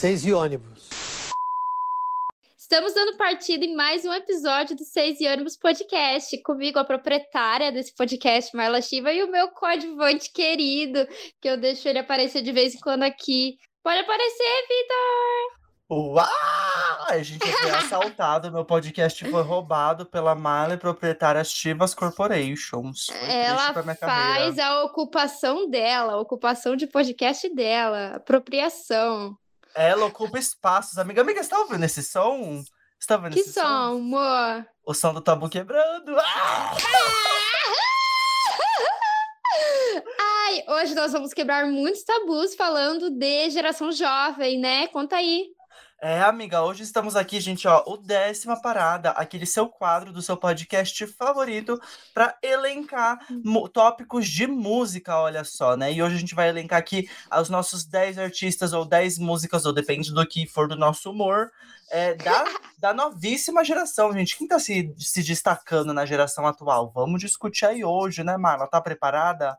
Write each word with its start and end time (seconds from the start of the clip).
Seis 0.00 0.24
e 0.24 0.32
ônibus. 0.32 0.88
Estamos 2.56 2.94
dando 2.94 3.18
partida 3.18 3.66
em 3.66 3.76
mais 3.76 4.02
um 4.06 4.14
episódio 4.14 4.74
do 4.74 4.82
Seis 4.82 5.20
e 5.20 5.28
ônibus 5.28 5.58
podcast. 5.58 6.42
Comigo, 6.42 6.78
a 6.78 6.84
proprietária 6.86 7.70
desse 7.70 7.94
podcast, 7.94 8.56
Marla 8.56 8.80
Chiva, 8.80 9.12
e 9.12 9.22
o 9.22 9.30
meu 9.30 9.48
coadjuvante 9.48 10.32
querido, 10.32 11.06
que 11.38 11.46
eu 11.46 11.60
deixo 11.60 11.86
ele 11.86 11.98
aparecer 11.98 12.40
de 12.40 12.50
vez 12.50 12.74
em 12.74 12.78
quando 12.78 13.02
aqui. 13.02 13.58
Pode 13.84 13.98
aparecer, 13.98 14.66
Vitor! 14.68 15.60
Uau! 15.90 16.26
A 17.10 17.22
gente 17.22 17.46
foi 17.46 17.70
assaltado, 17.70 18.50
meu 18.50 18.64
podcast 18.64 19.22
foi 19.28 19.42
roubado 19.42 20.06
pela 20.06 20.34
Marla 20.34 20.76
e 20.76 20.78
proprietária 20.78 21.44
Chivas 21.44 21.94
Corporations. 21.94 23.04
Foi 23.04 23.30
Ela 23.30 23.74
faz 23.74 23.98
carreira. 23.98 24.66
a 24.66 24.82
ocupação 24.82 25.68
dela, 25.68 26.14
a 26.14 26.20
ocupação 26.20 26.74
de 26.74 26.86
podcast 26.86 27.54
dela, 27.54 28.16
apropriação. 28.16 29.36
Ela 29.74 30.06
ocupa 30.06 30.38
espaços. 30.38 30.98
Amiga, 30.98 31.20
amiga, 31.20 31.42
você 31.42 31.48
tá 31.50 31.58
ouvindo 31.58 31.84
esse 31.84 32.02
som? 32.02 32.62
Você 32.98 33.06
tá 33.06 33.16
ouvindo 33.16 33.34
Que 33.34 33.40
esse 33.40 33.52
som, 33.52 33.60
amor? 33.62 34.66
O 34.84 34.92
som 34.94 35.14
do 35.14 35.20
tabu 35.20 35.48
quebrando. 35.48 36.18
Ah! 36.18 36.76
Ai, 40.18 40.64
hoje 40.68 40.94
nós 40.94 41.12
vamos 41.12 41.32
quebrar 41.32 41.66
muitos 41.66 42.02
tabus 42.02 42.54
falando 42.54 43.10
de 43.10 43.50
geração 43.50 43.92
jovem, 43.92 44.58
né? 44.58 44.86
Conta 44.88 45.16
aí. 45.16 45.48
É, 46.02 46.22
amiga, 46.22 46.62
hoje 46.62 46.82
estamos 46.82 47.14
aqui, 47.14 47.38
gente, 47.40 47.68
ó, 47.68 47.84
o 47.86 47.98
décima 47.98 48.58
parada, 48.58 49.10
aquele 49.10 49.44
seu 49.44 49.68
quadro 49.68 50.10
do 50.14 50.22
seu 50.22 50.34
podcast 50.34 51.06
favorito 51.08 51.78
para 52.14 52.38
elencar 52.42 53.18
tópicos 53.70 54.26
de 54.26 54.46
música, 54.46 55.18
olha 55.18 55.44
só, 55.44 55.76
né? 55.76 55.92
E 55.92 56.02
hoje 56.02 56.16
a 56.16 56.18
gente 56.18 56.34
vai 56.34 56.48
elencar 56.48 56.78
aqui 56.78 57.06
os 57.38 57.50
nossos 57.50 57.84
10 57.84 58.16
artistas 58.16 58.72
ou 58.72 58.86
10 58.86 59.18
músicas, 59.18 59.66
ou 59.66 59.74
depende 59.74 60.10
do 60.10 60.26
que 60.26 60.46
for 60.46 60.66
do 60.66 60.74
nosso 60.74 61.10
humor, 61.10 61.50
é, 61.90 62.14
da, 62.14 62.44
da 62.78 62.94
novíssima 62.94 63.62
geração, 63.62 64.10
gente. 64.12 64.38
Quem 64.38 64.48
tá 64.48 64.58
se, 64.58 64.94
se 64.96 65.22
destacando 65.22 65.92
na 65.92 66.06
geração 66.06 66.46
atual? 66.46 66.90
Vamos 66.94 67.20
discutir 67.20 67.66
aí 67.66 67.84
hoje, 67.84 68.24
né, 68.24 68.38
Marla? 68.38 68.66
Tá 68.66 68.80
preparada? 68.80 69.58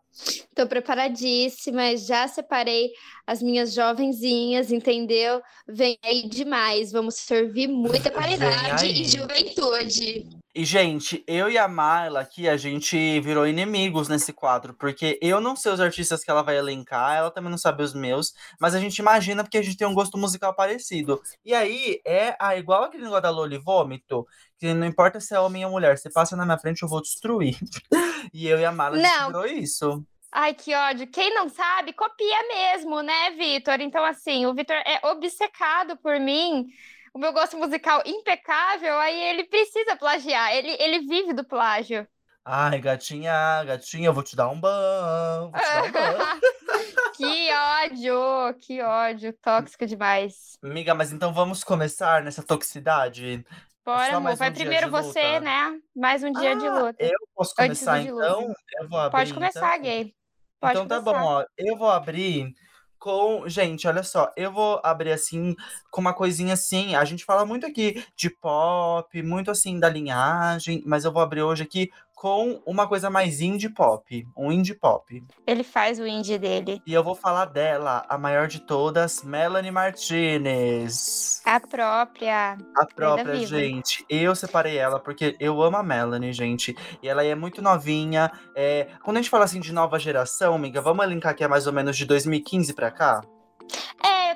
Tô 0.56 0.66
preparadíssima, 0.66 1.96
já 1.96 2.28
separei 2.28 2.92
as 3.28 3.42
minhas 3.42 3.74
jovenzinhas, 3.74 4.72
entendeu? 4.72 5.42
Vem 5.68 5.98
aí 6.04 6.28
demais, 6.32 6.92
vamos 6.92 7.16
servir 7.16 7.68
muita 7.68 8.10
qualidade 8.10 8.86
e 8.88 9.06
juventude. 9.06 10.42
E, 10.54 10.66
gente, 10.66 11.24
eu 11.28 11.50
e 11.50 11.58
a 11.58 11.66
Marla 11.66 12.20
aqui, 12.20 12.50
a 12.50 12.58
gente 12.58 13.22
virou 13.22 13.48
inimigos 13.48 14.10
nesse 14.10 14.34
quadro, 14.34 14.74
porque 14.74 15.18
eu 15.22 15.40
não 15.40 15.56
sei 15.56 15.72
os 15.72 15.80
artistas 15.80 16.24
que 16.24 16.30
ela 16.30 16.42
vai 16.42 16.58
elencar, 16.58 17.16
ela 17.16 17.32
também 17.32 17.50
não 17.50 17.58
sabe 17.58 17.84
os 17.84 17.94
meus, 17.94 18.34
mas 18.60 18.76
a 18.76 18.80
gente 18.80 18.98
imagina 18.98 19.44
porque 19.44 19.58
a 19.58 19.62
gente 19.62 19.78
tem 19.78 19.88
um 19.88 19.94
gosto 19.94 20.18
musical 20.18 20.54
parecido. 20.54 21.22
E 21.46 21.54
aí, 21.54 22.02
é 22.06 22.36
a, 22.38 22.58
igual 22.58 22.84
aquele 22.84 23.04
negócio 23.04 23.24
da 23.24 23.30
Loli 23.30 23.58
Vômito, 23.58 24.28
que 24.60 24.74
não 24.74 24.86
importa 24.86 25.22
se 25.22 25.34
é 25.34 25.40
homem 25.40 25.64
ou 25.64 25.72
mulher, 25.72 25.98
você 25.98 26.10
passa 26.10 26.36
na 26.36 26.44
minha 26.44 26.58
frente, 26.58 26.84
eu 26.84 26.90
vou 26.90 27.02
destruir. 27.02 27.58
e 28.34 28.48
eu 28.48 28.60
e 28.60 28.66
a 28.66 28.72
Marla, 28.74 28.98
a 28.98 29.02
gente 29.02 29.20
Não. 29.20 29.28
virou 29.28 29.46
isso. 29.46 30.06
Ai, 30.32 30.54
que 30.54 30.74
ódio. 30.74 31.08
Quem 31.08 31.34
não 31.34 31.50
sabe, 31.50 31.92
copia 31.92 32.48
mesmo, 32.48 33.02
né, 33.02 33.32
Vitor? 33.32 33.82
Então, 33.82 34.04
assim, 34.06 34.46
o 34.46 34.54
Vitor 34.54 34.78
é 34.78 35.06
obcecado 35.08 35.98
por 35.98 36.18
mim, 36.20 36.68
o 37.14 37.20
meu 37.20 37.34
gosto 37.34 37.58
musical 37.58 38.02
impecável, 38.06 38.98
aí 39.00 39.22
ele 39.24 39.44
precisa 39.44 39.98
plagiar, 39.98 40.54
ele, 40.56 40.72
ele 40.80 41.00
vive 41.00 41.34
do 41.34 41.44
plágio. 41.44 42.08
Ai, 42.46 42.80
gatinha, 42.80 43.64
gatinha, 43.66 44.08
eu 44.08 44.14
vou 44.14 44.24
te 44.24 44.36
dar 44.36 44.50
um 44.50 44.60
ban. 44.60 45.48
Um 45.48 45.52
que 47.14 47.54
ódio, 47.54 48.54
que 48.62 48.82
ódio, 48.82 49.34
tóxico 49.34 49.86
demais. 49.86 50.58
Amiga, 50.64 50.96
mas 50.96 51.12
então 51.12 51.34
vamos 51.34 51.64
começar 51.64 52.24
nessa 52.24 52.42
toxicidade? 52.42 53.46
Bora, 53.86 54.16
amor, 54.16 54.36
vai 54.36 54.50
um 54.50 54.54
primeiro 54.54 54.86
de 54.86 54.92
você, 54.92 55.22
luta. 55.24 55.40
né? 55.42 55.80
Mais 55.96 56.24
um 56.24 56.32
dia 56.32 56.56
de 56.56 56.66
Ah, 56.66 56.80
luta. 56.80 57.04
Eu 57.04 57.20
posso 57.36 57.54
começar 57.54 58.00
então? 58.00 58.54
Eu 58.80 58.90
vou 58.90 59.00
abrir. 59.00 59.12
Pode 59.12 59.34
começar, 59.34 59.78
então. 59.78 59.82
gay. 59.82 60.16
Pode 60.62 60.82
então 60.82 60.88
tá 60.88 61.02
começar. 61.02 61.20
bom, 61.20 61.26
ó. 61.26 61.46
Eu 61.58 61.78
vou 61.78 61.90
abrir 61.90 62.54
com. 63.00 63.50
Gente, 63.50 63.88
olha 63.88 64.04
só. 64.04 64.32
Eu 64.38 64.52
vou 64.52 64.80
abrir 64.84 65.12
assim, 65.12 65.56
com 65.90 66.02
uma 66.02 66.14
coisinha 66.14 66.54
assim. 66.54 66.96
A 66.96 67.04
gente 67.04 67.26
fala 67.26 67.46
muito 67.46 67.66
aqui 67.66 68.06
de 68.16 68.30
pop, 68.30 69.22
muito 69.24 69.52
assim 69.52 69.80
da 69.80 69.90
linhagem, 69.90 70.84
mas 70.86 71.04
eu 71.04 71.12
vou 71.12 71.22
abrir 71.22 71.42
hoje 71.42 71.64
aqui 71.64 71.92
com 72.22 72.62
uma 72.68 72.88
coisa 72.88 73.10
mais 73.10 73.42
indie 73.42 73.68
pop. 73.68 74.28
Um 74.38 74.52
indie 74.52 74.76
pop. 74.76 75.26
Ele 75.48 75.64
faz 75.64 76.00
o 76.00 76.06
indie 76.06 76.38
dele. 76.38 76.80
E 76.86 76.94
eu 76.94 77.04
vou 77.04 77.16
falar 77.16 77.46
dela, 77.46 78.06
a 78.08 78.16
maior 78.16 78.48
de 78.48 78.60
todas, 78.60 79.24
Melanie 79.24 79.72
Martinez. 79.72 81.42
A 81.44 81.60
própria. 81.60 82.60
A 82.78 82.86
própria, 82.86 83.44
gente. 83.48 84.06
Eu 84.08 84.36
separei 84.36 84.78
ela 84.78 85.00
porque 85.00 85.36
eu 85.40 85.64
amo 85.64 85.78
a 85.78 85.84
Melanie, 85.84 86.32
gente. 86.32 86.76
E 87.02 87.10
ela 87.10 87.26
é 87.26 87.34
muito 87.34 87.60
novinha. 87.60 88.32
É... 88.56 88.90
Quando 89.02 89.18
a 89.18 89.22
gente 89.24 89.32
fala 89.32 89.46
assim 89.46 89.60
de 89.60 89.74
nova 89.74 89.98
geração, 89.98 90.54
amiga, 90.54 90.80
vamos 90.80 91.04
elencar 91.04 91.36
que 91.36 91.44
é 91.44 91.48
mais 91.48 91.66
ou 91.66 91.74
menos 91.74 91.98
de 91.98 92.06
2015 92.06 92.72
pra 92.76 92.92
cá? 92.92 93.24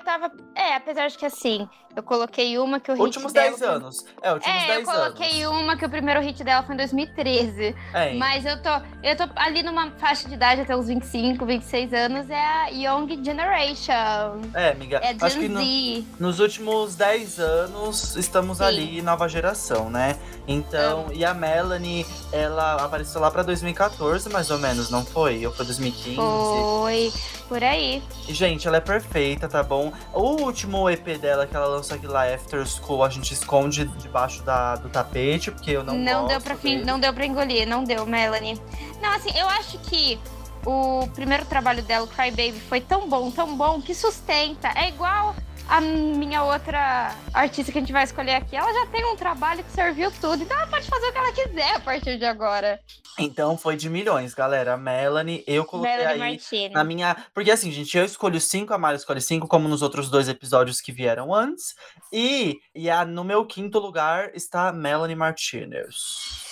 É, 0.05 0.11
eu 0.11 0.19
tava. 0.19 0.31
É, 0.55 0.75
apesar 0.75 1.07
de 1.07 1.17
que 1.17 1.25
assim, 1.25 1.67
eu 1.95 2.03
coloquei 2.03 2.57
uma 2.59 2.79
que 2.79 2.91
o 2.91 2.93
hit 2.93 3.01
Últimos 3.03 3.33
dela 3.33 3.47
10 3.47 3.59
foi- 3.59 3.67
anos. 3.67 4.05
É, 4.21 4.33
últimos 4.33 4.55
É, 4.55 4.63
eu 4.63 4.67
10 4.67 4.85
coloquei 4.87 5.43
anos. 5.43 5.59
uma 5.61 5.77
que 5.77 5.85
o 5.85 5.89
primeiro 5.89 6.21
hit 6.21 6.43
dela 6.43 6.63
foi 6.63 6.75
em 6.75 6.77
2013. 6.77 7.75
É, 7.93 8.13
Mas 8.13 8.45
eu 8.45 8.61
tô, 8.61 8.69
eu 9.03 9.15
tô 9.17 9.23
ali 9.35 9.63
numa 9.63 9.91
faixa 9.91 10.27
de 10.27 10.35
idade 10.35 10.61
até 10.61 10.75
uns 10.75 10.87
25, 10.87 11.45
26 11.45 11.93
anos, 11.93 12.29
é 12.29 12.39
a 12.39 12.67
Young 12.67 13.07
Generation. 13.23 14.41
é, 14.53 14.71
amiga. 14.71 14.97
É 14.97 15.15
Acho 15.19 15.35
que 15.39 15.47
Gen 15.47 16.05
no- 16.19 16.27
nos 16.27 16.39
últimos 16.39 16.95
10 16.95 17.39
anos 17.39 18.15
estamos 18.15 18.59
Sim. 18.59 18.63
ali, 18.63 19.01
nova 19.01 19.27
geração, 19.27 19.89
né? 19.89 20.17
Então, 20.47 21.07
e 21.11 21.25
a 21.25 21.33
Melanie, 21.33 22.05
ela 22.31 22.75
apareceu 22.75 23.19
lá 23.19 23.31
pra 23.31 23.41
2014, 23.43 24.29
mais 24.29 24.51
ou 24.51 24.59
menos, 24.59 24.89
não 24.91 25.03
foi? 25.03 25.45
Ou 25.45 25.51
foi 25.51 25.65
2015? 25.65 26.15
Foi 26.17 27.11
por 27.47 27.63
aí. 27.63 28.01
Gente, 28.27 28.67
ela 28.67 28.77
é 28.77 28.81
perfeita, 28.81 29.47
tá 29.47 29.63
bom? 29.63 29.91
O 30.13 30.41
último 30.43 30.89
EP 30.89 31.17
dela 31.19 31.45
que 31.47 31.55
ela 31.55 31.67
lançou 31.67 31.95
aqui 31.95 32.07
lá, 32.07 32.25
After 32.25 32.65
School, 32.67 33.03
a 33.03 33.09
gente 33.09 33.33
esconde 33.33 33.85
debaixo 33.85 34.43
da, 34.43 34.75
do 34.75 34.89
tapete, 34.89 35.51
porque 35.51 35.71
eu 35.71 35.83
não 35.83 35.95
Não, 35.95 36.27
deu 36.27 36.41
pra 36.41 36.55
fim, 36.55 36.83
não 36.83 36.99
deu 36.99 37.13
para 37.13 37.25
engolir, 37.25 37.67
não 37.67 37.83
deu, 37.83 38.05
Melanie. 38.05 38.59
Não, 39.01 39.13
assim, 39.13 39.31
eu 39.37 39.47
acho 39.47 39.77
que 39.79 40.19
o 40.65 41.07
primeiro 41.13 41.45
trabalho 41.45 41.83
dela, 41.83 42.05
o 42.05 42.07
Cry 42.07 42.31
Baby, 42.31 42.59
foi 42.67 42.81
tão 42.81 43.07
bom, 43.07 43.29
tão 43.31 43.55
bom 43.55 43.81
que 43.81 43.93
sustenta. 43.93 44.69
É 44.75 44.89
igual 44.89 45.35
a 45.67 45.81
minha 45.81 46.43
outra 46.43 47.15
artista 47.33 47.71
que 47.71 47.77
a 47.77 47.81
gente 47.81 47.91
vai 47.93 48.03
escolher 48.03 48.35
aqui. 48.35 48.55
Ela 48.55 48.71
já 48.73 48.85
tem 48.87 49.03
um 49.05 49.15
trabalho 49.15 49.63
que 49.63 49.71
serviu 49.71 50.11
tudo, 50.21 50.43
então 50.43 50.55
ela 50.57 50.67
pode 50.67 50.87
fazer 50.87 51.07
o 51.07 51.11
que 51.11 51.17
ela 51.17 51.31
quiser 51.31 51.75
a 51.75 51.79
partir 51.79 52.17
de 52.17 52.25
agora. 52.25 52.79
Então 53.17 53.57
foi 53.57 53.75
de 53.77 53.89
milhões, 53.89 54.33
galera. 54.33 54.73
A 54.73 54.77
Melanie, 54.77 55.43
eu 55.47 55.63
coloquei 55.63 55.95
Melanie 55.95 56.21
aí 56.21 56.31
Martinez. 56.31 56.71
na 56.73 56.83
minha. 56.83 57.15
Porque 57.33 57.49
assim, 57.49 57.71
gente, 57.71 57.97
eu 57.97 58.03
escolho 58.03 58.41
cinco, 58.41 58.73
a 58.73 58.77
Mara 58.77 58.97
escolhe 58.97 59.21
cinco, 59.21 59.47
como 59.47 59.69
nos 59.69 59.81
outros 59.81 60.09
dois 60.09 60.27
episódios 60.27 60.81
que 60.81 60.91
vieram 60.91 61.33
antes. 61.33 61.75
E, 62.11 62.59
e 62.73 62.89
a, 62.89 63.05
no 63.05 63.23
meu 63.23 63.45
quinto 63.45 63.79
lugar 63.79 64.31
está 64.35 64.71
Melanie 64.73 65.15
Martinez. 65.15 65.95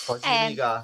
Pode 0.07 0.25
É. 0.25 0.43
me 0.43 0.49
ligar. 0.49 0.83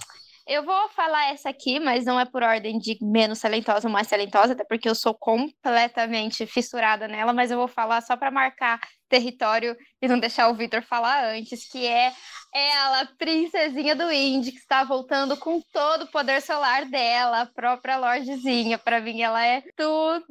Eu 0.49 0.63
vou 0.63 0.89
falar 0.89 1.31
essa 1.31 1.49
aqui, 1.49 1.79
mas 1.79 2.05
não 2.05 2.19
é 2.19 2.25
por 2.25 2.41
ordem 2.41 2.79
de 2.79 2.97
menos 3.03 3.39
talentosa 3.39 3.87
ou 3.87 3.93
mais 3.93 4.07
talentosa, 4.07 4.53
até 4.53 4.63
porque 4.63 4.89
eu 4.89 4.95
sou 4.95 5.13
completamente 5.13 6.43
fissurada 6.47 7.07
nela, 7.07 7.31
mas 7.31 7.51
eu 7.51 7.57
vou 7.59 7.67
falar 7.67 8.01
só 8.01 8.17
para 8.17 8.31
marcar 8.31 8.79
território 9.07 9.77
e 10.01 10.07
não 10.07 10.19
deixar 10.19 10.49
o 10.49 10.55
Victor 10.55 10.81
falar 10.81 11.23
antes, 11.23 11.69
que 11.69 11.85
é 11.85 12.11
ela, 12.51 13.05
princesinha 13.19 13.95
do 13.95 14.11
Indie, 14.11 14.51
que 14.51 14.57
está 14.57 14.83
voltando 14.83 15.37
com 15.37 15.61
todo 15.71 16.05
o 16.05 16.11
poder 16.11 16.41
solar 16.41 16.85
dela, 16.85 17.41
a 17.41 17.45
própria 17.45 17.97
Lordezinha. 17.97 18.79
Para 18.79 18.99
mim, 18.99 19.21
ela 19.21 19.45
é 19.45 19.61
tudo. 19.77 20.25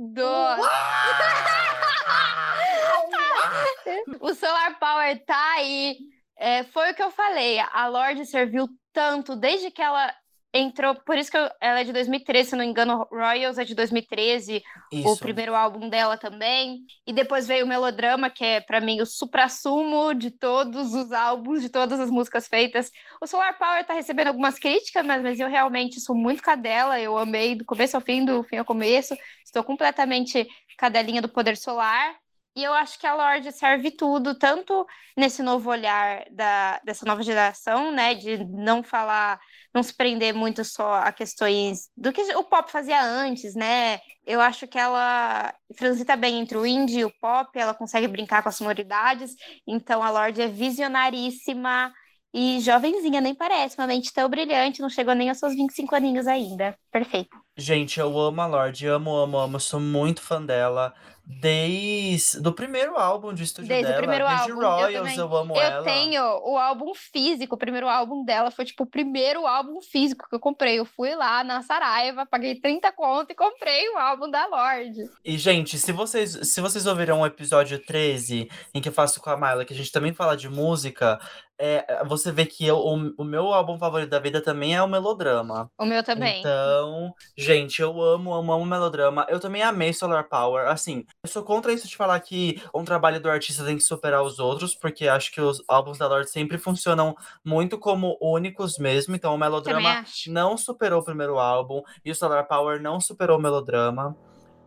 O 4.21 4.35
Solar 4.35 4.79
Power 4.79 5.25
tá 5.25 5.55
aí. 5.55 5.97
É, 6.39 6.65
foi 6.65 6.91
o 6.91 6.95
que 6.95 7.03
eu 7.03 7.11
falei. 7.11 7.59
A 7.59 7.89
Lorde 7.89 8.27
serviu 8.27 8.69
tanto 8.99 9.37
desde 9.37 9.71
que 9.71 9.81
ela 9.81 10.13
entrou. 10.53 10.93
Por 10.93 11.17
isso 11.17 11.31
que 11.31 11.37
eu- 11.37 11.49
ela 11.61 11.81
é 11.81 11.85
de 11.85 11.93
2013, 11.93 12.51
se 12.51 12.57
não 12.57 12.65
me 12.65 12.71
engano, 12.71 13.07
Royals 13.13 13.57
é 13.57 13.65
de 13.65 13.73
2013, 13.73 14.61
o 14.93 15.13
Isso. 15.13 15.21
primeiro 15.21 15.55
álbum 15.55 15.89
dela 15.89 16.17
também. 16.17 16.81
E 17.07 17.13
depois 17.13 17.47
veio 17.47 17.65
o 17.65 17.69
Melodrama, 17.69 18.29
que 18.29 18.45
é 18.45 18.61
pra 18.61 18.81
mim 18.81 19.01
o 19.01 19.07
suprassumo 19.07 20.13
de 20.15 20.33
todos 20.33 20.95
os 20.95 21.13
álbuns, 21.13 21.63
de 21.63 21.69
todas 21.69 22.01
as 22.01 22.11
músicas 22.11 22.49
feitas. 22.49 22.91
O 23.23 23.27
Solar 23.29 23.57
Power 23.57 23.87
tá 23.87 23.95
recebendo 23.95 24.29
algumas 24.29 24.59
críticas, 24.59 25.07
mas, 25.07 25.23
mas 25.23 25.39
eu 25.39 25.49
realmente 25.49 26.01
sou 26.01 26.17
muito 26.17 26.43
cadela. 26.43 26.99
Eu 26.99 27.17
amei 27.17 27.55
do 27.55 27.65
começo 27.65 27.97
ao 27.97 28.03
fim, 28.03 28.25
do 28.25 28.43
fim 28.43 28.57
ao 28.57 28.65
começo. 28.65 29.17
Estou 29.45 29.63
completamente 29.63 30.45
cadelinha 30.77 31.23
do 31.23 31.29
poder 31.29 31.57
solar. 31.57 32.17
E 32.57 32.65
eu 32.65 32.73
acho 32.75 32.99
que 32.99 33.07
a 33.07 33.15
Lorde 33.15 33.53
serve 33.53 33.91
tudo, 33.93 34.37
tanto 34.37 34.85
nesse 35.17 35.43
novo 35.43 35.71
olhar 35.71 36.25
da, 36.31 36.81
dessa 36.85 37.07
nova 37.07 37.23
geração, 37.23 37.93
né? 37.93 38.15
De 38.15 38.45
não 38.47 38.83
falar 38.83 39.41
não 39.73 39.83
se 39.83 39.95
prender 39.95 40.35
muito 40.35 40.65
só 40.65 40.95
a 40.97 41.13
questões 41.13 41.89
do 41.97 42.13
que 42.13 42.21
o 42.35 42.43
pop 42.43 42.71
fazia 42.71 43.01
antes, 43.01 43.55
né? 43.55 44.01
Eu 44.27 44.41
acho 44.41 44.67
que 44.67 44.79
ela 44.79 45.55
transita 45.77 46.17
bem 46.17 46.41
entre 46.41 46.59
o 46.59 46.67
indie 46.67 47.01
e 47.01 47.05
o 47.05 47.13
pop, 47.21 47.51
ela 47.57 47.75
consegue 47.75 48.09
brincar 48.09 48.43
com 48.43 48.49
as 48.49 48.57
sonoridades, 48.57 49.35
então 49.67 50.03
a 50.03 50.11
Lorde 50.11 50.43
é 50.43 50.49
visionaríssima 50.49 51.93
e 52.35 52.61
jovenzinha, 52.61 53.21
nem 53.21 53.35
parece, 53.35 53.79
uma 53.79 53.87
mente 53.87 54.13
tão 54.13 54.29
brilhante, 54.29 54.81
não 54.83 54.91
chegou 54.91 55.15
nem 55.15 55.29
aos 55.29 55.39
seus 55.39 55.55
25 55.55 55.95
aninhos 55.95 56.27
ainda. 56.27 56.77
Perfeito. 56.91 57.37
Gente, 57.59 57.99
eu 57.99 58.17
amo 58.17 58.41
a 58.41 58.47
Lorde, 58.47 58.87
amo, 58.87 59.17
amo, 59.17 59.37
amo, 59.37 59.59
sou 59.59 59.81
muito 59.81 60.23
fã 60.23 60.41
dela. 60.41 60.95
Desde 61.31 62.41
do 62.41 62.55
primeiro 62.55 62.97
álbum 62.97 63.35
de 63.35 63.43
estúdio 63.43 63.69
Desde 63.69 63.89
dela, 63.89 63.97
o 63.97 63.99
primeiro 63.99 64.25
desde 64.27 64.51
álbum. 64.51 64.65
Royals, 64.65 65.17
eu, 65.19 65.27
eu, 65.27 65.37
amo 65.37 65.57
eu 65.57 65.61
ela. 65.61 65.85
tenho 65.85 66.23
o 66.23 66.57
álbum 66.57 66.95
físico, 66.95 67.55
o 67.55 67.59
primeiro 67.59 67.87
álbum 67.87 68.25
dela 68.25 68.51
foi 68.51 68.65
tipo 68.65 68.85
o 68.85 68.87
primeiro 68.87 69.47
álbum 69.47 69.83
físico 69.83 70.27
que 70.27 70.35
eu 70.35 70.41
comprei. 70.41 70.79
Eu 70.79 70.87
fui 70.87 71.15
lá 71.15 71.45
na 71.45 71.61
Saraiva, 71.61 72.25
paguei 72.25 72.55
30 72.55 72.91
conto 72.93 73.33
e 73.33 73.35
comprei 73.35 73.91
o 73.91 73.99
álbum 73.99 74.31
da 74.31 74.47
Lorde. 74.47 75.05
E, 75.23 75.37
gente, 75.37 75.79
se 75.79 75.93
vocês, 75.93 76.31
se 76.45 76.61
vocês 76.63 76.87
ouviram 76.87 77.21
o 77.21 77.27
episódio 77.27 77.79
13, 77.79 78.49
em 78.73 78.81
que 78.81 78.89
eu 78.89 78.93
faço 78.93 79.21
com 79.21 79.29
a 79.29 79.37
Mayla, 79.37 79.67
que 79.67 79.75
a 79.75 79.77
gente 79.77 79.93
também 79.93 80.15
fala 80.15 80.35
de 80.35 80.49
música, 80.49 81.21
é, 81.61 82.05
você 82.05 82.31
vê 82.31 82.47
que 82.47 82.65
eu, 82.65 82.79
o, 82.79 83.15
o 83.19 83.25
meu 83.25 83.53
álbum 83.53 83.77
favorito 83.79 84.11
da 84.11 84.21
vida 84.21 84.41
também 84.41 84.77
é 84.77 84.83
o 84.83 84.89
Melodrama. 84.89 85.69
O 85.77 85.85
meu 85.85 86.05
também. 86.05 86.39
Então, 86.39 87.13
gente, 87.49 87.81
eu 87.81 87.99
amo, 88.03 88.35
amo, 88.35 88.53
amo 88.53 88.67
melodrama. 88.67 89.27
Eu 89.27 89.41
também 89.41 89.63
amei 89.63 89.95
Solar 89.95 90.29
Power. 90.29 90.69
Assim, 90.69 91.07
eu 91.23 91.31
sou 91.31 91.43
contra 91.43 91.73
isso 91.73 91.89
de 91.89 91.97
falar 91.97 92.21
que 92.21 92.63
um 92.75 92.85
trabalho 92.85 93.19
do 93.19 93.31
artista 93.31 93.65
tem 93.65 93.77
que 93.77 93.83
superar 93.83 94.23
os 94.23 94.39
outros, 94.39 94.75
porque 94.75 95.09
acho 95.09 95.33
que 95.33 95.41
os 95.41 95.63
álbuns 95.67 95.97
da 95.97 96.07
Lorde 96.07 96.31
sempre 96.31 96.59
funcionam 96.59 97.17
muito 97.43 97.79
como 97.79 98.19
únicos 98.21 98.77
mesmo. 98.77 99.17
Então, 99.17 99.35
o 99.35 99.39
melodrama 99.39 100.05
não 100.27 100.59
superou 100.59 101.01
o 101.01 101.05
primeiro 101.05 101.39
álbum 101.39 101.81
e 102.05 102.11
o 102.11 102.15
Solar 102.15 102.47
Power 102.47 102.83
não 102.83 103.01
superou 103.01 103.39
o 103.39 103.41
melodrama. 103.41 104.15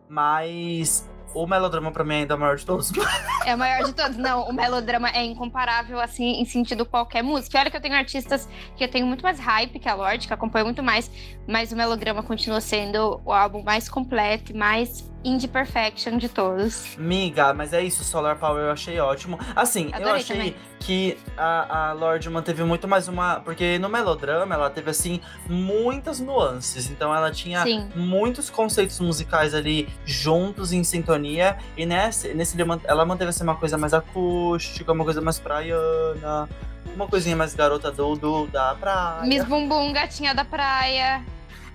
Mas 0.08 1.08
o 1.34 1.46
melodrama 1.46 1.90
pra 1.90 2.04
mim 2.04 2.14
ainda 2.14 2.34
é 2.34 2.36
o 2.36 2.40
maior 2.40 2.56
de 2.56 2.66
todos. 2.66 2.92
É 3.44 3.56
o 3.56 3.58
maior 3.58 3.84
de 3.84 3.92
todos. 3.92 4.16
Não, 4.16 4.48
o 4.48 4.52
melodrama 4.52 5.10
é 5.10 5.24
incomparável, 5.24 6.00
assim, 6.00 6.40
em 6.40 6.44
sentido 6.44 6.86
qualquer 6.86 7.22
música. 7.22 7.58
Olha 7.58 7.70
que 7.70 7.76
eu 7.76 7.80
tenho 7.80 7.94
artistas 7.94 8.48
que 8.76 8.84
eu 8.84 8.88
tenho 8.88 9.04
muito 9.04 9.22
mais 9.22 9.40
hype 9.40 9.80
que 9.80 9.88
a 9.88 9.94
Lorde, 9.94 10.28
que 10.28 10.32
acompanho 10.32 10.64
muito 10.64 10.82
mais, 10.82 11.10
mas 11.46 11.72
o 11.72 11.76
melodrama 11.76 12.22
continua 12.22 12.60
sendo 12.60 13.20
o 13.24 13.32
álbum 13.32 13.62
mais 13.62 13.88
completo 13.88 14.52
e 14.52 14.56
mais 14.56 15.11
indie 15.24 15.48
perfection 15.48 16.18
de 16.18 16.28
todos. 16.28 16.96
Miga, 16.96 17.52
mas 17.54 17.72
é 17.72 17.82
isso, 17.82 18.04
Solar 18.04 18.36
Power 18.36 18.64
eu 18.64 18.70
achei 18.72 18.98
ótimo. 18.98 19.38
Assim, 19.54 19.88
eu 19.90 19.96
Adorei 19.96 20.20
achei 20.20 20.36
também. 20.36 20.56
que 20.80 21.18
a, 21.36 21.90
a 21.90 21.92
Lorde 21.92 22.28
manteve 22.28 22.62
muito 22.64 22.88
mais 22.88 23.08
uma. 23.08 23.40
Porque 23.40 23.78
no 23.78 23.88
melodrama 23.88 24.54
ela 24.54 24.70
teve, 24.70 24.90
assim, 24.90 25.20
muitas 25.48 26.20
nuances. 26.20 26.90
Então 26.90 27.14
ela 27.14 27.30
tinha 27.30 27.62
Sim. 27.62 27.88
muitos 27.94 28.50
conceitos 28.50 28.98
musicais 29.00 29.54
ali 29.54 29.88
juntos 30.04 30.72
em 30.72 30.82
sintonia. 30.82 31.56
E 31.76 31.86
nesse, 31.86 32.34
nesse 32.34 32.56
ela 32.84 33.04
manteve 33.04 33.30
assim, 33.30 33.44
uma 33.44 33.56
coisa 33.56 33.78
mais 33.78 33.94
acústica, 33.94 34.92
uma 34.92 35.04
coisa 35.04 35.20
mais 35.20 35.38
praiana, 35.38 36.48
uma 36.94 37.06
coisinha 37.06 37.36
mais 37.36 37.54
garota 37.54 37.90
do, 37.90 38.14
do 38.16 38.46
da 38.46 38.74
praia. 38.74 39.22
Miss 39.22 39.44
Bumbum, 39.44 39.92
Gatinha 39.92 40.34
da 40.34 40.44
Praia, 40.44 41.22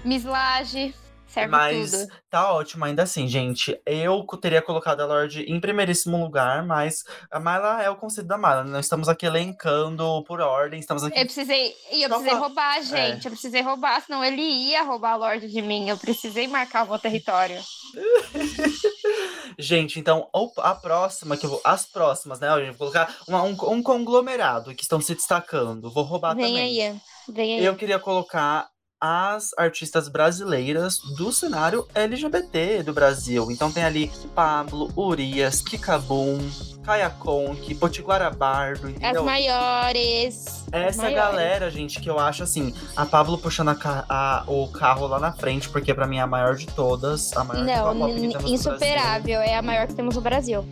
Miss 0.03 0.23
Laje, 0.23 0.93
serve 1.27 1.49
Mas 1.51 1.91
tudo. 1.91 2.07
tá 2.29 2.51
ótimo 2.53 2.85
ainda 2.85 3.03
assim, 3.03 3.27
gente. 3.27 3.79
Eu 3.85 4.25
teria 4.41 4.61
colocado 4.61 5.01
a 5.01 5.05
Lorde 5.05 5.43
em 5.43 5.59
primeiríssimo 5.59 6.17
lugar, 6.21 6.65
mas 6.65 7.03
a 7.31 7.39
Myla 7.39 7.83
é 7.83 7.89
o 7.89 7.95
conceito 7.95 8.27
da 8.27 8.37
Myla. 8.37 8.63
Nós 8.63 8.85
estamos 8.85 9.07
aqui 9.09 9.25
elencando 9.25 10.23
por 10.23 10.39
ordem, 10.41 10.79
estamos 10.79 11.03
aqui. 11.03 11.19
Eu 11.19 11.25
precisei, 11.25 11.73
eu 11.91 12.09
precisei 12.09 12.33
roubar, 12.33 12.81
gente. 12.83 13.25
Eu 13.25 13.31
precisei 13.31 13.61
roubar, 13.61 14.01
senão 14.01 14.23
ele 14.23 14.41
ia 14.41 14.83
roubar 14.83 15.13
a 15.13 15.17
Lorde 15.17 15.47
de 15.47 15.61
mim. 15.61 15.89
Eu 15.89 15.97
precisei 15.97 16.47
marcar 16.47 16.85
o 16.85 16.89
meu 16.89 16.99
território. 16.99 17.61
Gente, 19.59 19.99
então 19.99 20.29
a 20.57 20.75
próxima 20.75 21.35
que 21.35 21.45
eu 21.45 21.49
vou. 21.49 21.61
As 21.63 21.85
próximas, 21.85 22.39
né? 22.39 22.47
Eu 22.49 22.67
vou 22.73 22.91
colocar 22.91 23.15
uma- 23.27 23.43
um, 23.43 23.55
um 23.71 23.81
conglomerado 23.81 24.73
que 24.75 24.83
estão 24.83 25.01
se 25.01 25.15
destacando. 25.15 25.89
Vou 25.91 26.03
roubar 26.03 26.35
Vem 26.35 26.45
também. 26.45 26.81
aí, 26.91 26.95
vem 27.29 27.57
aí. 27.59 27.65
Eu 27.65 27.75
queria 27.75 27.97
colocar 27.99 28.67
as 28.99 29.51
artistas 29.57 30.07
brasileiras 30.09 30.97
do 31.15 31.31
cenário 31.31 31.87
LGBT 31.93 32.81
do 32.83 32.93
Brasil. 32.93 33.51
Então 33.51 33.71
tem 33.71 33.83
ali 33.83 34.11
Pablo, 34.33 34.91
Urias, 34.97 35.61
Kikabum, 35.61 36.39
Kaya 36.83 37.09
Conk, 37.09 37.75
Potiguara 37.75 38.29
Bardo, 38.31 38.87
As 38.87 38.93
entendeu? 38.95 39.23
maiores. 39.23 40.65
Essa 40.71 41.03
maiores. 41.03 41.15
galera, 41.15 41.69
gente, 41.69 41.99
que 41.99 42.09
eu 42.09 42.17
acho 42.19 42.41
assim, 42.43 42.73
a 42.95 43.05
Pablo 43.05 43.37
puxando 43.37 43.69
a 43.69 43.77
a- 44.09 44.43
o 44.47 44.67
carro 44.69 45.05
lá 45.07 45.19
na 45.19 45.31
frente, 45.31 45.69
porque 45.69 45.93
pra 45.93 46.07
mim 46.07 46.17
é 46.17 46.21
a 46.21 46.27
maior 46.27 46.55
de 46.55 46.65
todas, 46.67 47.35
a 47.37 47.43
maior 47.43 47.63
Não, 47.63 47.93
no 47.93 48.29
Brasil. 48.31 48.47
insuperável. 48.53 49.41
É 49.41 49.55
a 49.55 49.61
maior 49.61 49.85
que 49.87 49.93
temos 49.93 50.15
no 50.15 50.21
Brasil. 50.21 50.65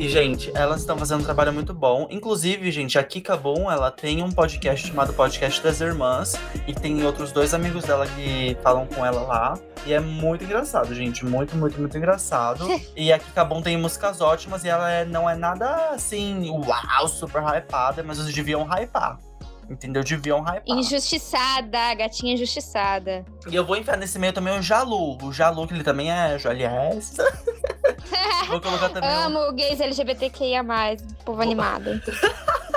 E, 0.00 0.08
gente, 0.08 0.50
elas 0.54 0.80
estão 0.80 0.96
fazendo 0.96 1.20
um 1.20 1.24
trabalho 1.24 1.52
muito 1.52 1.74
bom. 1.74 2.06
Inclusive, 2.10 2.70
gente, 2.72 2.98
a 2.98 3.04
Kika 3.04 3.36
Boom, 3.36 3.70
ela 3.70 3.90
tem 3.90 4.22
um 4.22 4.32
podcast 4.32 4.88
chamado 4.88 5.12
Podcast 5.12 5.62
das 5.62 5.78
Irmãs. 5.82 6.36
E 6.66 6.72
tem 6.72 7.04
outros 7.04 7.32
dois 7.32 7.52
amigos 7.52 7.84
dela 7.84 8.06
que 8.06 8.56
falam 8.62 8.86
com 8.86 9.04
ela 9.04 9.20
lá. 9.20 9.58
E 9.84 9.92
é 9.92 10.00
muito 10.00 10.42
engraçado, 10.42 10.94
gente. 10.94 11.22
Muito, 11.26 11.54
muito, 11.54 11.78
muito 11.78 11.98
engraçado. 11.98 12.66
e 12.96 13.12
a 13.12 13.18
Kika 13.18 13.44
Boom 13.44 13.60
tem 13.60 13.76
músicas 13.76 14.22
ótimas. 14.22 14.64
E 14.64 14.70
ela 14.70 14.90
é- 14.90 15.04
não 15.04 15.28
é 15.28 15.36
nada, 15.36 15.90
assim, 15.90 16.48
uau, 16.48 17.06
super 17.06 17.42
hypada. 17.42 18.02
Mas 18.02 18.18
eles 18.18 18.34
deviam 18.34 18.64
hypar. 18.64 19.18
Entendeu? 19.68 20.02
Deviam 20.02 20.40
hypar. 20.40 20.62
Injustiçada, 20.78 21.94
gatinha 21.94 22.32
injustiçada. 22.32 23.22
E 23.50 23.54
eu 23.54 23.66
vou 23.66 23.76
enfiar 23.76 23.98
nesse 23.98 24.18
meio 24.18 24.32
também 24.32 24.58
o 24.58 24.62
Jalu. 24.62 25.18
O 25.22 25.30
Jalu, 25.30 25.68
que 25.68 25.74
ele 25.74 25.84
também 25.84 26.10
é 26.10 26.38
JLS. 26.38 27.18
vou 28.48 28.60
colocar 28.60 28.88
também. 28.90 29.10
Amo 29.10 29.52
gays 29.52 29.80
LGBTQIA, 29.80 30.62
povo 31.24 31.40
animado. 31.42 31.90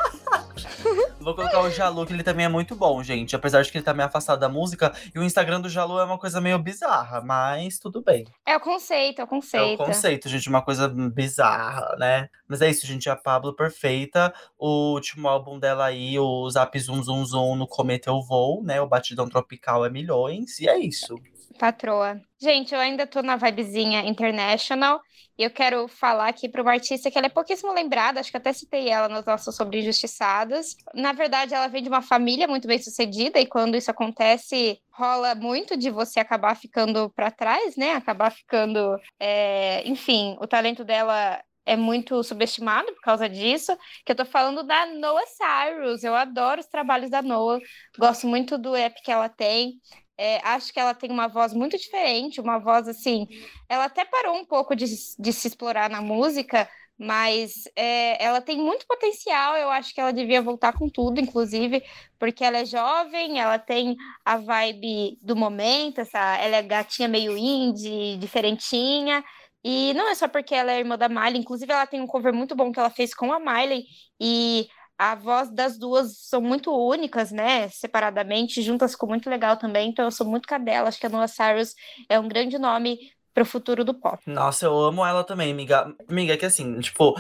Vou 1.20 1.34
colocar 1.34 1.62
o 1.62 1.70
Jalu, 1.70 2.06
que 2.06 2.12
ele 2.12 2.24
também 2.24 2.46
é 2.46 2.50
muito 2.50 2.76
bom, 2.76 3.02
gente. 3.02 3.36
Apesar 3.36 3.62
de 3.62 3.72
que 3.72 3.78
ele 3.78 3.86
tá 3.86 3.94
meio 3.94 4.08
afastado 4.08 4.40
da 4.40 4.50
música. 4.50 4.94
E 5.16 5.18
o 5.18 5.24
Instagram 5.24 5.62
do 5.62 5.70
Jalu 5.70 5.98
é 6.00 6.04
uma 6.04 6.18
coisa 6.18 6.42
meio 6.42 6.60
bizarra, 6.60 7.22
mas 7.22 7.80
tudo 7.80 8.02
bem. 8.02 8.26
É 8.46 8.58
o 8.58 8.60
conceito, 8.60 9.20
é 9.20 9.24
o 9.24 9.24
É 9.24 9.26
o 9.26 9.30
conceito. 9.30 9.78
conceito, 9.78 10.30
gente, 10.30 10.50
uma 10.50 10.62
coisa 10.62 10.90
bizarra, 10.90 11.96
né? 11.98 12.28
Mas 12.48 12.62
é 12.62 12.70
isso, 12.70 12.86
gente. 12.86 13.10
A 13.10 13.16
Pablo 13.16 13.56
perfeita. 13.56 14.34
O 14.58 14.94
último 14.94 15.28
álbum 15.30 15.58
dela 15.58 15.86
aí, 15.86 16.20
o 16.20 16.50
Zap 16.50 16.78
Zum 16.78 17.02
Zum 17.02 17.26
Zum 17.26 17.56
no 17.56 17.68
Cometa 17.68 18.10
Eu 18.10 18.22
Vou, 18.22 18.62
né? 18.62 18.82
O 18.82 18.88
Batidão 18.88 19.30
Tropical 19.30 19.86
é 19.86 19.90
milhões. 19.90 20.60
E 20.60 20.68
é 20.68 20.78
isso. 20.78 21.16
Patroa. 21.58 22.20
Gente, 22.42 22.74
eu 22.74 22.80
ainda 22.82 23.08
tô 23.08 23.22
na 23.22 23.38
vibezinha 23.38 24.02
international 24.02 25.00
e 25.38 25.44
eu 25.44 25.50
quero 25.52 25.88
falar 25.88 26.28
aqui 26.30 26.48
para 26.48 26.62
uma 26.62 26.72
artista 26.72 27.10
que 27.10 27.18
ela 27.18 27.28
é 27.28 27.30
pouquíssimo 27.30 27.74
lembrada, 27.74 28.20
acho 28.20 28.32
que 28.32 28.38
até 28.38 28.54
citei 28.54 28.90
ela 28.90 29.10
nos 29.10 29.26
nossos 29.26 29.56
sobre 29.56 29.80
injustiçadas. 29.80 30.76
Na 30.94 31.12
verdade, 31.14 31.54
ela 31.54 31.68
vem 31.68 31.82
de 31.84 31.90
uma 31.90 32.02
família 32.02 32.48
muito 32.48 32.68
bem 32.68 32.80
sucedida 32.80 33.40
e 33.40 33.46
quando 33.46 33.76
isso 33.76 33.90
acontece, 33.92 34.80
rola 34.92 35.36
muito 35.36 35.76
de 35.78 35.90
você 35.90 36.20
acabar 36.20 36.56
ficando 36.56 37.10
para 37.12 37.32
trás, 37.32 37.76
né? 37.76 37.94
Acabar 37.94 38.32
ficando. 38.32 38.98
é, 39.20 39.88
Enfim, 39.88 40.38
o 40.40 40.48
talento 40.48 40.84
dela 40.84 41.42
é 41.66 41.76
muito 41.78 42.22
subestimado 42.24 42.94
por 42.94 43.02
causa 43.02 43.28
disso. 43.30 43.76
Que 44.06 44.12
eu 44.12 44.16
tô 44.16 44.26
falando 44.26 44.64
da 44.64 44.86
Noah 44.88 45.26
Cyrus. 45.28 46.04
Eu 46.04 46.16
adoro 46.16 46.60
os 46.62 46.68
trabalhos 46.68 47.10
da 47.10 47.22
Noah, 47.22 47.60
gosto 47.98 48.28
muito 48.28 48.58
do 48.58 48.76
app 48.76 49.02
que 49.02 49.12
ela 49.12 49.30
tem. 49.30 49.80
É, 50.18 50.38
acho 50.48 50.72
que 50.72 50.80
ela 50.80 50.94
tem 50.94 51.12
uma 51.12 51.28
voz 51.28 51.54
muito 51.54 51.78
diferente, 51.78 52.40
uma 52.40 52.60
voz 52.60 52.88
assim. 52.88 53.28
Ela 53.68 53.86
até 53.86 54.06
parou 54.06 54.36
um 54.36 54.46
pouco 54.46 54.76
de, 54.76 54.86
de 54.86 55.34
se 55.34 55.48
explorar 55.48 55.90
na 55.90 56.02
música, 56.02 56.70
mas 56.98 57.64
é, 57.76 58.24
ela 58.24 58.40
tem 58.42 58.58
muito 58.58 58.86
potencial. 58.88 59.56
Eu 59.58 59.70
acho 59.70 59.94
que 59.94 60.00
ela 60.00 60.14
devia 60.14 60.42
voltar 60.42 60.74
com 60.74 60.88
tudo, 60.90 61.20
inclusive, 61.20 61.84
porque 62.20 62.44
ela 62.44 62.60
é 62.60 62.66
jovem, 62.66 63.40
ela 63.40 63.58
tem 63.58 63.96
a 64.24 64.38
vibe 64.38 65.18
do 65.22 65.36
momento, 65.36 66.00
essa, 66.02 66.38
ela 66.38 66.58
é 66.58 66.62
gatinha 66.62 67.08
meio 67.08 67.38
indie, 67.38 68.18
diferentinha. 68.18 69.24
E 69.64 69.94
não 69.94 70.10
é 70.10 70.16
só 70.16 70.28
porque 70.28 70.54
ela 70.54 70.72
é 70.74 70.80
irmã 70.80 70.98
da 70.98 71.08
Miley, 71.08 71.40
inclusive 71.40 71.72
ela 71.72 71.88
tem 71.88 72.02
um 72.02 72.08
cover 72.08 72.34
muito 72.34 72.56
bom 72.56 72.72
que 72.72 72.80
ela 72.80 72.90
fez 72.90 73.14
com 73.16 73.32
a 73.32 73.40
Miley, 73.40 73.86
e 74.20 74.68
a 74.98 75.16
voz 75.16 75.50
das 75.54 75.78
duas 75.78 76.18
são 76.18 76.42
muito 76.42 76.72
únicas, 76.72 77.32
né? 77.32 77.68
Separadamente, 77.70 78.62
juntas 78.62 78.92
ficou 78.92 79.10
muito 79.10 79.30
legal 79.30 79.58
também. 79.58 79.90
Então 79.90 80.06
eu 80.06 80.12
sou 80.12 80.28
muito 80.28 80.48
cadela. 80.48 80.88
Acho 80.88 81.00
que 81.00 81.06
a 81.06 81.10
Noah 81.10 81.28
Cyrus 81.28 81.74
é 82.10 82.20
um 82.20 82.28
grande 82.28 82.58
nome 82.58 83.00
para 83.34 83.44
o 83.44 83.46
futuro 83.46 83.84
do 83.84 83.94
pop. 83.94 84.22
Nossa, 84.28 84.66
eu 84.66 84.78
amo 84.80 85.06
ela 85.06 85.24
também, 85.24 85.52
amiga. 85.52 85.94
Amiga, 86.08 86.34
é 86.34 86.38
que 86.38 86.46
assim, 86.46 86.80
tipo, 86.80 87.20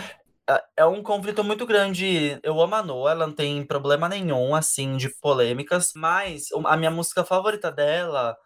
é- 0.50 0.64
é 0.78 0.86
um 0.86 1.02
conflito 1.04 1.44
muito 1.44 1.66
grande. 1.66 2.40
Eu 2.44 2.60
amo 2.62 2.76
a 2.76 2.84
Noah, 2.84 3.12
ela 3.14 3.28
não 3.28 3.34
tem 3.34 3.66
problema 3.66 4.08
nenhum, 4.08 4.56
assim, 4.56 4.96
de 4.98 5.10
polêmicas. 5.20 5.92
Mas 5.96 6.46
a 6.66 6.78
minha 6.78 6.92
música 6.92 7.24
favorita 7.26 7.72
dela 7.72 8.38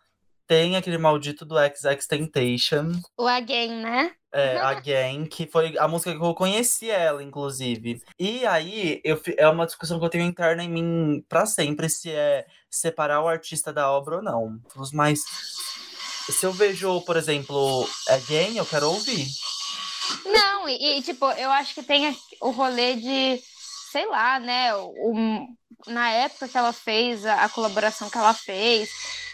tem 0.47 0.77
aquele 0.77 0.97
maldito 0.97 1.45
do 1.45 1.55
XX 1.55 2.07
Temptation. 2.07 2.93
O 3.17 3.27
Again, 3.27 3.81
né? 3.81 4.11
É, 4.31 4.57
Again, 4.57 5.25
que 5.25 5.45
foi 5.45 5.77
a 5.77 5.87
música 5.87 6.11
que 6.11 6.23
eu 6.23 6.33
conheci 6.33 6.89
ela, 6.89 7.21
inclusive. 7.21 8.01
E 8.17 8.45
aí, 8.45 9.01
eu, 9.03 9.21
é 9.37 9.47
uma 9.49 9.65
discussão 9.65 9.99
que 9.99 10.05
eu 10.05 10.09
tenho 10.09 10.23
interna 10.23 10.63
em 10.63 10.69
mim 10.69 11.25
pra 11.27 11.45
sempre, 11.45 11.89
se 11.89 12.11
é 12.11 12.45
separar 12.69 13.21
o 13.21 13.27
artista 13.27 13.73
da 13.73 13.91
obra 13.91 14.17
ou 14.17 14.21
não. 14.21 14.59
Mas 14.93 15.21
se 16.29 16.45
eu 16.45 16.53
vejo, 16.53 17.01
por 17.01 17.17
exemplo, 17.17 17.87
Again, 18.09 18.57
eu 18.57 18.65
quero 18.65 18.89
ouvir. 18.89 19.27
Não, 20.25 20.69
e, 20.69 20.97
e 20.97 21.01
tipo, 21.01 21.25
eu 21.31 21.51
acho 21.51 21.73
que 21.73 21.83
tem 21.83 22.17
o 22.41 22.51
rolê 22.51 22.95
de, 22.95 23.41
sei 23.91 24.05
lá, 24.05 24.39
né? 24.39 24.75
O, 24.75 25.47
na 25.87 26.09
época 26.11 26.47
que 26.47 26.57
ela 26.57 26.73
fez, 26.73 27.25
a, 27.25 27.43
a 27.43 27.49
colaboração 27.49 28.09
que 28.09 28.17
ela 28.17 28.33
fez, 28.33 28.89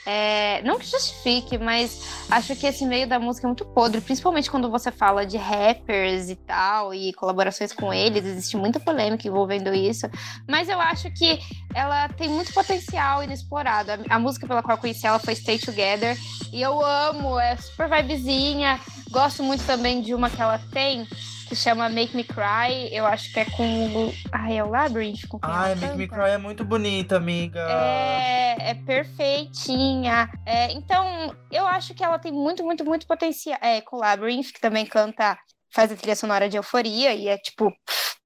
é, 0.06 0.62
não 0.64 0.78
que 0.78 0.86
justifique, 0.86 1.58
mas 1.58 2.26
acho 2.30 2.56
que 2.56 2.68
esse 2.68 2.86
meio 2.86 3.08
da 3.08 3.20
música 3.20 3.48
é 3.48 3.50
muito 3.50 3.66
podre, 3.66 4.02
principalmente 4.02 4.52
quando 4.52 4.70
você 4.70 4.92
fala 4.92 5.26
de 5.26 5.38
rappers 5.38 6.30
e 6.30 6.36
tal, 6.36 6.94
e 6.94 7.14
colaborações 7.14 7.72
com 7.72 7.94
eles, 7.94 8.26
existe 8.26 8.58
muita 8.58 8.80
polêmica 8.80 9.28
envolvendo 9.28 9.74
isso. 9.74 10.08
Mas 10.48 10.68
eu 10.68 10.80
acho 10.80 11.10
que 11.12 11.40
ela 11.74 12.10
tem 12.10 12.28
muito 12.28 12.54
potencial 12.54 13.24
inexplorado. 13.24 13.92
A, 13.92 14.16
a 14.16 14.20
música 14.20 14.48
pela 14.48 14.62
qual 14.62 14.78
eu 14.78 14.82
conheci 14.82 15.08
ela 15.08 15.20
foi 15.20 15.36
Stay 15.36 15.58
Together, 15.58 16.18
e 16.52 16.62
eu 16.62 16.84
amo, 16.84 17.40
é 17.40 17.56
super 17.58 17.90
vibezinha. 17.90 18.80
Gosto 19.10 19.44
muito 19.44 19.64
também 19.66 20.02
de 20.02 20.14
uma 20.14 20.30
que 20.30 20.42
ela 20.42 20.60
tem, 20.72 21.08
que 21.54 21.56
chama 21.56 21.88
Make 21.88 22.16
Me 22.16 22.24
Cry. 22.24 22.90
Eu 22.92 23.06
acho 23.06 23.32
que 23.32 23.40
é 23.40 23.46
com. 23.46 24.12
Ai, 24.32 24.58
é 24.58 24.64
o 24.64 24.70
Labyrinth 24.70 25.28
com 25.30 25.40
Ai, 25.44 25.76
Make 25.76 25.98
Me 25.98 26.08
Cry 26.08 26.32
é 26.32 26.38
muito 26.40 26.66
bonita, 26.66 27.16
amiga. 27.18 27.60
É, 27.70 28.72
é 28.72 28.74
perfeitinha. 28.74 30.32
É, 30.48 30.72
então, 30.72 31.36
eu 31.52 31.68
acho 31.68 31.94
que 31.94 32.04
ela 32.04 32.18
tem 32.18 32.32
muito, 32.32 32.64
muito, 32.64 32.84
muito 32.84 33.06
potencial. 33.06 33.60
É, 33.62 33.82
com 33.82 33.98
o 33.98 34.00
Labyrinth, 34.00 34.52
que 34.52 34.60
também 34.60 34.84
canta, 34.84 35.38
faz 35.72 35.92
a 35.92 35.96
trilha 35.96 36.16
sonora 36.16 36.50
de 36.50 36.58
euforia 36.58 37.14
e 37.14 37.28
é 37.28 37.38
tipo. 37.38 37.72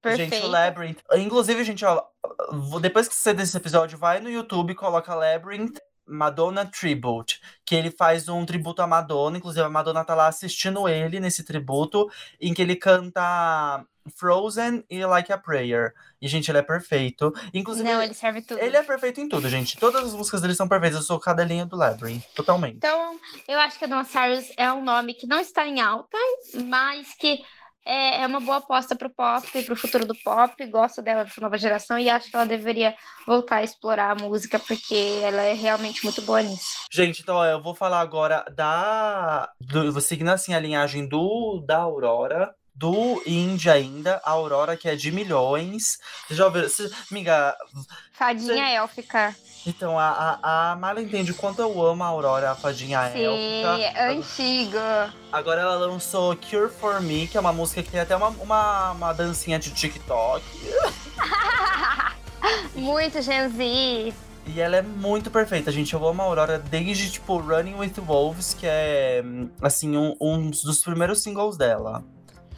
Perfeito. 0.00 0.34
Gente, 0.34 0.46
o 0.46 0.48
Labyrinth. 0.48 0.98
Inclusive, 1.16 1.64
gente, 1.64 1.84
ó, 1.84 2.02
depois 2.80 3.08
que 3.08 3.14
você 3.14 3.34
desse 3.34 3.54
episódio, 3.54 3.98
vai 3.98 4.20
no 4.20 4.30
YouTube, 4.30 4.74
coloca 4.74 5.14
Labyrinth 5.14 5.76
Madonna 6.08 6.64
Tribute, 6.66 7.40
que 7.64 7.74
ele 7.74 7.90
faz 7.90 8.28
um 8.28 8.44
tributo 8.44 8.82
à 8.82 8.86
Madonna, 8.86 9.38
inclusive 9.38 9.64
a 9.64 9.68
Madonna 9.68 10.04
tá 10.04 10.14
lá 10.14 10.28
assistindo 10.28 10.88
ele 10.88 11.20
nesse 11.20 11.44
tributo, 11.44 12.10
em 12.40 12.54
que 12.54 12.62
ele 12.62 12.76
canta 12.76 13.84
Frozen 14.16 14.84
e 14.88 15.04
Like 15.04 15.32
a 15.32 15.38
Prayer. 15.38 15.92
E, 16.20 16.26
gente, 16.26 16.50
ele 16.50 16.58
é 16.58 16.62
perfeito. 16.62 17.32
Inclusive, 17.54 17.88
Não, 17.88 18.02
ele 18.02 18.14
serve 18.14 18.42
tudo. 18.42 18.60
Ele 18.60 18.76
é 18.76 18.82
perfeito 18.82 19.20
em 19.20 19.28
tudo, 19.28 19.48
gente. 19.48 19.76
Todas 19.78 20.04
as 20.06 20.14
músicas 20.14 20.40
dele 20.40 20.54
são 20.54 20.68
perfeitas. 20.68 20.98
Eu 20.98 21.04
sou 21.04 21.20
cadelinha 21.20 21.64
do 21.64 21.76
Labyrinth, 21.76 22.24
totalmente. 22.34 22.76
Então, 22.76 23.18
eu 23.46 23.58
acho 23.60 23.78
que 23.78 23.84
a 23.84 23.88
Donna 23.88 24.04
Cyrus 24.04 24.52
é 24.56 24.72
um 24.72 24.82
nome 24.82 25.14
que 25.14 25.26
não 25.26 25.38
está 25.38 25.66
em 25.66 25.80
alta, 25.80 26.18
mas 26.64 27.14
que 27.14 27.44
é, 27.88 28.20
é 28.20 28.26
uma 28.26 28.38
boa 28.38 28.58
aposta 28.58 28.94
para 28.94 29.08
o 29.08 29.10
pop, 29.10 29.62
para 29.64 29.72
o 29.72 29.76
futuro 29.76 30.04
do 30.04 30.14
pop. 30.14 30.66
Gosto 30.66 31.00
dela 31.00 31.24
dessa 31.24 31.40
nova 31.40 31.56
geração 31.56 31.98
e 31.98 32.10
acho 32.10 32.28
que 32.28 32.36
ela 32.36 32.44
deveria 32.44 32.94
voltar 33.26 33.56
a 33.56 33.62
explorar 33.62 34.10
a 34.10 34.22
música 34.22 34.58
porque 34.58 35.20
ela 35.22 35.42
é 35.42 35.54
realmente 35.54 36.04
muito 36.04 36.20
boa 36.20 36.42
nisso. 36.42 36.86
Gente, 36.92 37.22
então 37.22 37.36
ó, 37.36 37.46
eu 37.46 37.62
vou 37.62 37.74
falar 37.74 38.00
agora 38.00 38.44
da. 38.54 39.50
Do, 39.58 39.90
vou 39.90 40.02
seguindo 40.02 40.28
assim 40.28 40.52
a 40.52 40.60
linhagem 40.60 41.08
do 41.08 41.64
da 41.66 41.78
Aurora 41.78 42.54
do 42.78 43.20
indie 43.26 43.68
ainda, 43.68 44.20
a 44.24 44.30
Aurora, 44.30 44.76
que 44.76 44.88
é 44.88 44.94
de 44.94 45.10
milhões. 45.10 45.98
Vocês 46.26 46.38
já 46.38 46.44
ouviram? 46.46 46.68
Cê, 46.68 46.88
amiga. 47.10 47.56
Fadinha 48.12 48.54
cê... 48.54 48.74
élfica. 48.74 49.34
Então, 49.66 49.98
a, 49.98 50.38
a, 50.40 50.70
a 50.70 50.76
Marla 50.76 51.02
entende 51.02 51.32
o 51.32 51.34
quanto 51.34 51.60
eu 51.60 51.84
amo 51.84 52.04
a 52.04 52.06
Aurora, 52.06 52.52
a 52.52 52.54
fadinha 52.54 53.10
Sim, 53.10 53.64
élfica. 53.64 54.10
antiga. 54.10 55.14
Agora 55.32 55.60
ela 55.60 55.74
lançou 55.74 56.36
Cure 56.36 56.70
For 56.70 57.02
Me, 57.02 57.26
que 57.26 57.36
é 57.36 57.40
uma 57.40 57.52
música 57.52 57.82
que 57.82 57.90
tem 57.90 58.00
até 58.00 58.14
uma, 58.14 58.28
uma, 58.28 58.92
uma 58.92 59.12
dancinha 59.12 59.58
de 59.58 59.70
TikTok. 59.72 60.44
Muito 62.76 63.20
Gen 63.20 63.48
Z. 63.50 64.14
E 64.46 64.60
ela 64.60 64.76
é 64.76 64.82
muito 64.82 65.30
perfeita, 65.30 65.70
gente. 65.70 65.92
Eu 65.92 66.06
amo 66.08 66.22
a 66.22 66.24
Aurora 66.24 66.58
desde, 66.58 67.10
tipo, 67.10 67.36
Running 67.36 67.74
with 67.74 67.94
Wolves, 67.98 68.54
que 68.54 68.66
é, 68.66 69.22
assim, 69.60 69.94
um, 69.96 70.16
um 70.18 70.48
dos 70.48 70.82
primeiros 70.82 71.22
singles 71.22 71.58
dela. 71.58 72.02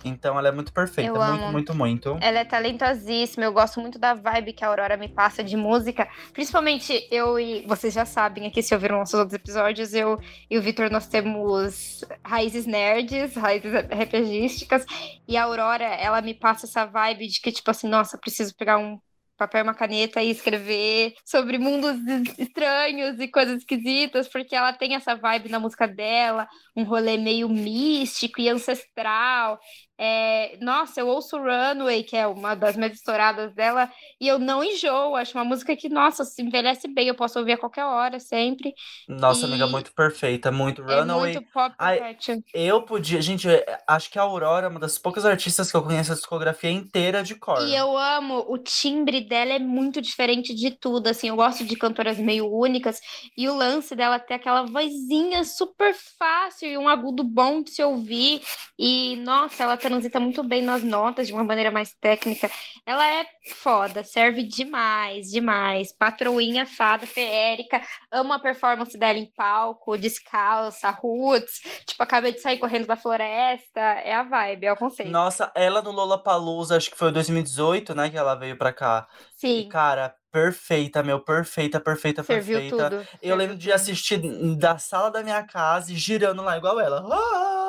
Então 0.04 0.38
ela 0.38 0.48
é 0.48 0.52
muito 0.52 0.72
perfeita, 0.72 1.10
eu 1.10 1.16
muito, 1.16 1.42
amo. 1.42 1.52
muito, 1.52 1.74
muito. 1.74 2.18
Ela 2.20 2.40
é 2.40 2.44
talentosíssima, 2.44 3.44
eu 3.44 3.52
gosto 3.52 3.80
muito 3.80 3.98
da 3.98 4.14
vibe 4.14 4.52
que 4.52 4.64
a 4.64 4.68
Aurora 4.68 4.96
me 4.96 5.08
passa 5.08 5.42
de 5.42 5.56
música. 5.56 6.08
Principalmente 6.32 7.06
eu 7.10 7.38
e 7.38 7.66
vocês 7.66 7.94
já 7.94 8.04
sabem 8.04 8.46
aqui, 8.46 8.62
se 8.62 8.74
ouviram 8.74 8.98
nossos 8.98 9.14
outros 9.14 9.34
episódios, 9.34 9.94
eu 9.94 10.18
e 10.48 10.58
o 10.58 10.62
Vitor 10.62 10.90
nós 10.90 11.06
temos 11.06 12.04
raízes 12.24 12.66
nerds, 12.66 13.34
raízes 13.34 13.72
RPGísticas. 13.72 14.84
E 15.26 15.36
a 15.36 15.44
Aurora, 15.44 15.84
ela 15.84 16.20
me 16.20 16.34
passa 16.34 16.66
essa 16.66 16.84
vibe 16.84 17.28
de 17.28 17.40
que, 17.40 17.52
tipo 17.52 17.70
assim, 17.70 17.88
nossa, 17.88 18.18
preciso 18.18 18.54
pegar 18.56 18.78
um 18.78 18.98
papel 19.40 19.60
e 19.60 19.62
uma 19.62 19.74
caneta 19.74 20.22
e 20.22 20.30
escrever 20.30 21.14
sobre 21.24 21.56
mundos 21.56 21.96
estranhos 22.38 23.18
e 23.18 23.26
coisas 23.26 23.58
esquisitas, 23.58 24.28
porque 24.28 24.54
ela 24.54 24.74
tem 24.74 24.94
essa 24.94 25.14
vibe 25.14 25.48
na 25.48 25.58
música 25.58 25.88
dela, 25.88 26.46
um 26.76 26.84
rolê 26.84 27.16
meio 27.16 27.48
místico 27.48 28.40
e 28.40 28.50
ancestral. 28.50 29.58
É, 30.02 30.56
nossa, 30.62 30.98
eu 30.98 31.08
ouço 31.08 31.36
Runway, 31.36 32.02
que 32.04 32.16
é 32.16 32.26
uma 32.26 32.54
das 32.54 32.74
mais 32.74 32.94
estouradas 32.94 33.52
dela, 33.52 33.86
e 34.18 34.26
eu 34.26 34.38
não 34.38 34.64
enjoo. 34.64 35.14
Acho 35.14 35.36
uma 35.36 35.44
música 35.44 35.76
que, 35.76 35.90
nossa, 35.90 36.24
se 36.24 36.40
envelhece 36.40 36.88
bem, 36.88 37.08
eu 37.08 37.14
posso 37.14 37.38
ouvir 37.38 37.52
a 37.52 37.58
qualquer 37.58 37.84
hora, 37.84 38.18
sempre. 38.18 38.72
Nossa, 39.06 39.42
e... 39.42 39.44
amiga, 39.44 39.66
muito 39.66 39.92
perfeita, 39.92 40.50
muito 40.50 40.80
Runaway. 40.80 41.32
É 41.32 41.34
muito 41.34 41.52
pop 41.52 41.74
Ai, 41.78 42.16
Eu 42.54 42.80
podia, 42.82 43.20
gente, 43.20 43.46
acho 43.86 44.10
que 44.10 44.18
a 44.18 44.22
Aurora 44.22 44.68
é 44.68 44.70
uma 44.70 44.80
das 44.80 44.96
poucas 44.96 45.26
artistas 45.26 45.70
que 45.70 45.76
eu 45.76 45.82
conheço 45.82 46.12
a 46.12 46.14
discografia 46.14 46.70
inteira 46.70 47.22
de 47.22 47.34
cor. 47.34 47.60
E 47.68 47.76
eu 47.76 47.94
amo, 47.98 48.46
o 48.48 48.56
timbre 48.56 49.20
dela 49.20 49.52
é 49.52 49.58
muito 49.58 50.00
diferente 50.00 50.54
de 50.54 50.70
tudo, 50.70 51.08
assim, 51.08 51.28
eu 51.28 51.36
gosto 51.36 51.62
de 51.62 51.76
cantoras 51.76 52.16
meio 52.16 52.50
únicas, 52.50 52.98
e 53.36 53.50
o 53.50 53.54
lance 53.54 53.94
dela 53.94 54.18
ter 54.18 54.34
aquela 54.34 54.62
vozinha 54.62 55.44
super 55.44 55.94
fácil 56.18 56.70
e 56.70 56.78
um 56.78 56.88
agudo 56.88 57.22
bom 57.22 57.62
de 57.62 57.72
se 57.72 57.82
ouvir, 57.84 58.40
e, 58.78 59.16
nossa, 59.16 59.62
ela 59.62 59.76
tá 59.76 59.89
transita 59.90 60.20
muito 60.20 60.44
bem 60.44 60.62
nas 60.62 60.84
notas 60.84 61.26
de 61.26 61.32
uma 61.32 61.42
maneira 61.42 61.70
mais 61.70 61.92
técnica. 61.94 62.48
Ela 62.86 63.04
é 63.12 63.26
foda, 63.56 64.04
serve 64.04 64.44
demais, 64.44 65.30
demais. 65.30 65.92
Patroinha, 65.92 66.64
fada, 66.64 67.06
feérica. 67.06 67.82
Amo 68.10 68.32
a 68.32 68.38
performance 68.38 68.96
dela 68.96 69.18
em 69.18 69.26
palco, 69.34 69.98
descalça, 69.98 70.90
roots. 70.90 71.60
Tipo, 71.84 72.02
acabei 72.04 72.32
de 72.32 72.40
sair 72.40 72.58
correndo 72.58 72.86
da 72.86 72.94
floresta. 72.96 73.80
É 73.80 74.14
a 74.14 74.22
vibe, 74.22 74.66
é 74.66 74.72
o 74.72 74.76
conceito. 74.76 75.10
Nossa, 75.10 75.50
ela 75.56 75.82
no 75.82 75.90
Lollapalooza, 75.90 76.76
acho 76.76 76.90
que 76.90 76.96
foi 76.96 77.10
2018, 77.10 77.92
né, 77.94 78.08
que 78.08 78.16
ela 78.16 78.36
veio 78.36 78.56
pra 78.56 78.72
cá. 78.72 79.08
Sim. 79.34 79.58
E, 79.60 79.68
cara, 79.68 80.14
perfeita, 80.30 81.02
meu, 81.02 81.18
perfeita, 81.18 81.80
perfeita, 81.80 82.22
Serviu 82.22 82.58
perfeita. 82.60 82.90
Tudo. 82.90 82.96
Eu 82.96 83.06
Serviu 83.06 83.36
lembro 83.36 83.54
tudo. 83.54 83.62
de 83.62 83.72
assistir 83.72 84.18
da 84.56 84.78
sala 84.78 85.10
da 85.10 85.22
minha 85.24 85.42
casa 85.42 85.92
e 85.92 85.96
girando 85.96 86.42
lá 86.42 86.56
igual 86.56 86.78
ela. 86.78 87.04
Ah! 87.10 87.59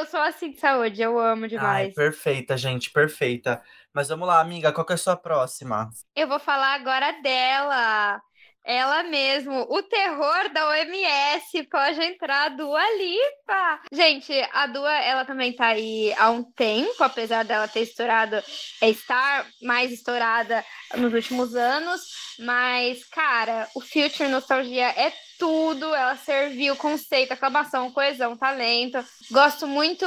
Eu 0.00 0.06
sou 0.06 0.20
assim 0.20 0.50
de 0.50 0.56
saúde, 0.58 1.02
eu 1.02 1.18
amo 1.18 1.46
demais. 1.46 1.88
Ai, 1.88 1.92
perfeita, 1.92 2.56
gente, 2.56 2.90
perfeita. 2.90 3.62
Mas 3.92 4.08
vamos 4.08 4.26
lá, 4.26 4.40
amiga, 4.40 4.72
qual 4.72 4.86
que 4.86 4.94
é 4.94 4.94
a 4.94 4.98
sua 4.98 5.14
próxima? 5.14 5.90
Eu 6.16 6.26
vou 6.26 6.40
falar 6.40 6.72
agora 6.72 7.20
dela. 7.20 8.18
Ela 8.64 9.02
mesmo, 9.04 9.66
o 9.70 9.82
terror 9.82 10.52
da 10.52 10.68
OMS, 10.68 11.62
pode 11.70 12.00
entrar 12.02 12.46
a 12.46 12.48
Dua 12.50 12.82
Lipa. 12.96 13.80
Gente, 13.92 14.32
a 14.52 14.66
Dua, 14.66 14.92
ela 14.92 15.24
também 15.24 15.52
tá 15.52 15.68
aí 15.68 16.14
há 16.18 16.30
um 16.30 16.42
tempo, 16.42 17.02
apesar 17.02 17.44
dela 17.44 17.66
ter 17.66 17.80
estourado, 17.80 18.36
é, 18.80 18.90
estar 18.90 19.46
mais 19.62 19.90
estourada 19.90 20.64
nos 20.96 21.12
últimos 21.12 21.54
anos, 21.54 22.02
mas, 22.38 23.04
cara, 23.06 23.68
o 23.74 23.80
Future 23.80 24.28
Nostalgia 24.28 24.88
é 24.88 25.12
tudo, 25.38 25.94
ela 25.94 26.16
serviu 26.16 26.76
conceito, 26.76 27.32
aclamação, 27.32 27.90
coesão, 27.90 28.36
talento. 28.36 29.02
Gosto 29.30 29.66
muito 29.66 30.06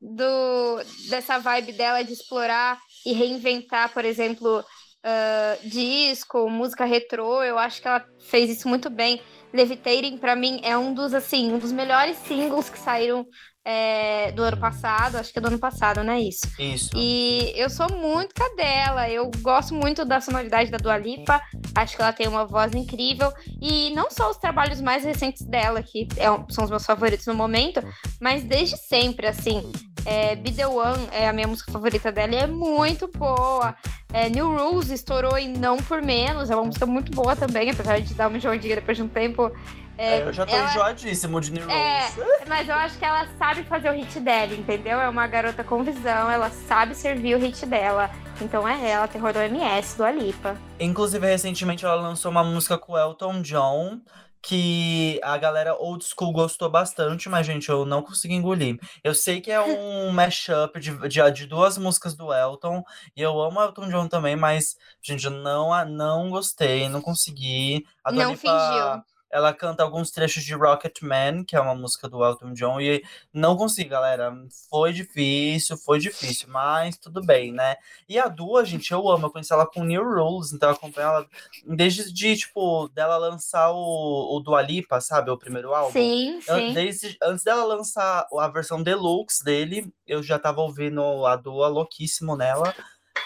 do 0.00 0.82
dessa 1.08 1.38
vibe 1.38 1.72
dela 1.72 2.02
de 2.02 2.12
explorar 2.12 2.78
e 3.06 3.12
reinventar, 3.12 3.92
por 3.92 4.04
exemplo, 4.04 4.64
uh, 5.04 5.68
disco, 5.68 6.48
música 6.48 6.84
retrô, 6.84 7.42
eu 7.42 7.58
acho 7.58 7.80
que 7.80 7.88
ela 7.88 8.04
fez 8.20 8.50
isso 8.50 8.68
muito 8.68 8.88
bem. 8.88 9.20
Levitating, 9.52 10.16
para 10.16 10.34
mim, 10.34 10.60
é 10.62 10.76
um 10.78 10.94
dos, 10.94 11.12
assim, 11.12 11.52
um 11.52 11.58
dos 11.58 11.72
melhores 11.72 12.16
singles 12.18 12.70
que 12.70 12.78
saíram 12.78 13.26
é, 13.64 14.32
do 14.32 14.42
ano 14.42 14.56
passado, 14.56 15.16
acho 15.16 15.32
que 15.32 15.38
é 15.38 15.42
do 15.42 15.48
ano 15.48 15.58
passado, 15.58 16.02
né? 16.02 16.20
Isso. 16.20 16.46
Isso. 16.58 16.90
E 16.96 17.52
eu 17.54 17.70
sou 17.70 17.86
muito 17.92 18.34
cadela, 18.34 19.08
eu 19.08 19.30
gosto 19.40 19.74
muito 19.74 20.04
da 20.04 20.20
sonoridade 20.20 20.70
da 20.70 20.78
Dua 20.78 20.96
Lipa, 20.96 21.40
acho 21.74 21.94
que 21.94 22.02
ela 22.02 22.12
tem 22.12 22.26
uma 22.26 22.44
voz 22.44 22.74
incrível. 22.74 23.32
E 23.60 23.90
não 23.90 24.10
só 24.10 24.30
os 24.30 24.38
trabalhos 24.38 24.80
mais 24.80 25.04
recentes 25.04 25.46
dela, 25.46 25.82
que 25.82 26.08
é, 26.16 26.26
são 26.52 26.64
os 26.64 26.70
meus 26.70 26.84
favoritos 26.84 27.26
no 27.26 27.34
momento, 27.34 27.80
mas 28.20 28.42
desde 28.42 28.76
sempre, 28.76 29.26
assim. 29.26 29.70
É, 30.04 30.34
Be 30.34 30.50
The 30.52 30.66
One 30.66 31.08
é 31.12 31.28
a 31.28 31.32
minha 31.32 31.46
música 31.46 31.70
favorita 31.70 32.10
dela 32.10 32.32
e 32.34 32.38
é 32.38 32.46
muito 32.46 33.06
boa. 33.08 33.74
É, 34.12 34.28
New 34.28 34.56
Rules 34.56 34.90
estourou 34.90 35.38
e 35.38 35.48
não 35.48 35.76
por 35.78 36.02
menos. 36.02 36.50
É 36.50 36.54
uma 36.56 36.64
música 36.64 36.84
muito 36.86 37.12
boa 37.12 37.36
também, 37.36 37.70
apesar 37.70 38.00
de 38.00 38.12
dar 38.14 38.28
uma 38.28 38.36
enjoadinha 38.36 38.74
depois 38.74 38.96
de 38.96 39.02
um 39.02 39.08
tempo. 39.08 39.50
É, 39.96 40.18
É, 40.18 40.22
eu 40.22 40.32
já 40.32 40.44
tô 40.46 40.54
ela- 40.56 40.70
enjoadíssimo 40.70 41.40
de 41.40 41.52
New 41.52 41.70
É, 41.70 42.08
Rules. 42.08 42.28
mas 42.48 42.68
eu 42.68 42.74
acho 42.74 42.98
que 42.98 43.04
ela 43.04 43.28
sabe 43.38 43.62
fazer 43.64 43.90
o 43.90 43.92
hit 43.92 44.18
dela, 44.20 44.52
entendeu? 44.54 45.00
É 45.00 45.08
uma 45.08 45.26
garota 45.26 45.62
com 45.62 45.82
visão, 45.84 46.30
ela 46.30 46.50
sabe 46.50 46.94
servir 46.94 47.36
o 47.36 47.38
hit 47.38 47.64
dela. 47.66 48.10
Então 48.40 48.66
é 48.66 48.90
ela, 48.90 49.06
terror 49.06 49.32
do 49.32 49.38
MS, 49.38 49.96
do 49.96 50.04
Alipa. 50.04 50.56
Inclusive, 50.80 51.24
recentemente 51.26 51.84
ela 51.84 51.94
lançou 51.94 52.30
uma 52.30 52.42
música 52.42 52.76
com 52.76 52.94
o 52.94 52.98
Elton 52.98 53.42
John. 53.42 54.00
Que 54.42 55.20
a 55.22 55.38
galera 55.38 55.74
old 55.76 56.04
school 56.04 56.32
gostou 56.32 56.68
bastante, 56.68 57.28
mas, 57.28 57.46
gente, 57.46 57.68
eu 57.68 57.86
não 57.86 58.02
consegui 58.02 58.34
engolir. 58.34 58.76
Eu 59.04 59.14
sei 59.14 59.40
que 59.40 59.50
é 59.52 59.60
um 59.62 60.10
mashup 60.10 60.80
de, 60.80 60.90
de, 61.08 61.30
de 61.30 61.46
duas 61.46 61.78
músicas 61.78 62.14
do 62.14 62.32
Elton, 62.32 62.82
e 63.16 63.22
eu 63.22 63.40
amo 63.40 63.60
o 63.60 63.62
Elton 63.62 63.88
John 63.88 64.08
também, 64.08 64.34
mas, 64.36 64.76
gente, 65.00 65.24
eu 65.26 65.30
não, 65.30 65.72
a- 65.72 65.84
não 65.84 66.28
gostei, 66.30 66.88
não 66.88 67.00
consegui. 67.00 67.86
A 68.04 68.10
Dua 68.10 68.24
Não 68.24 68.30
Lipa, 68.32 68.40
fingiu. 68.40 69.04
Ela 69.32 69.54
canta 69.54 69.82
alguns 69.82 70.10
trechos 70.10 70.44
de 70.44 70.54
Rocket 70.54 71.00
Man, 71.00 71.42
que 71.44 71.56
é 71.56 71.60
uma 71.60 71.74
música 71.74 72.06
do 72.06 72.22
Elton 72.22 72.52
John, 72.52 72.78
e 72.78 73.02
não 73.32 73.56
consegui, 73.56 73.88
galera. 73.88 74.36
Foi 74.68 74.92
difícil, 74.92 75.78
foi 75.78 75.98
difícil, 75.98 76.48
mas 76.50 76.98
tudo 76.98 77.24
bem, 77.24 77.50
né? 77.50 77.76
E 78.06 78.18
a 78.18 78.28
Dua, 78.28 78.62
gente, 78.62 78.92
eu 78.92 79.08
amo. 79.08 79.26
Eu 79.26 79.30
conheci 79.30 79.52
ela 79.52 79.66
com 79.66 79.82
New 79.82 80.04
Rules, 80.04 80.52
então 80.52 80.68
eu 80.68 80.74
acompanho 80.74 81.08
ela 81.08 81.26
desde, 81.66 82.12
de, 82.12 82.36
tipo, 82.36 82.88
dela 82.88 83.16
lançar 83.16 83.72
o, 83.72 84.36
o 84.36 84.40
Dua 84.40 84.60
Lipa, 84.60 85.00
sabe? 85.00 85.30
O 85.30 85.38
primeiro 85.38 85.72
álbum. 85.72 85.92
Sim, 85.92 86.40
sim. 86.42 86.74
Desde, 86.74 87.16
antes 87.22 87.42
dela 87.42 87.64
lançar 87.64 88.26
a 88.38 88.48
versão 88.48 88.82
deluxe 88.82 89.42
dele, 89.42 89.90
eu 90.06 90.22
já 90.22 90.38
tava 90.38 90.60
ouvindo 90.60 91.24
a 91.24 91.36
Dua 91.36 91.68
louquíssimo 91.68 92.36
nela. 92.36 92.74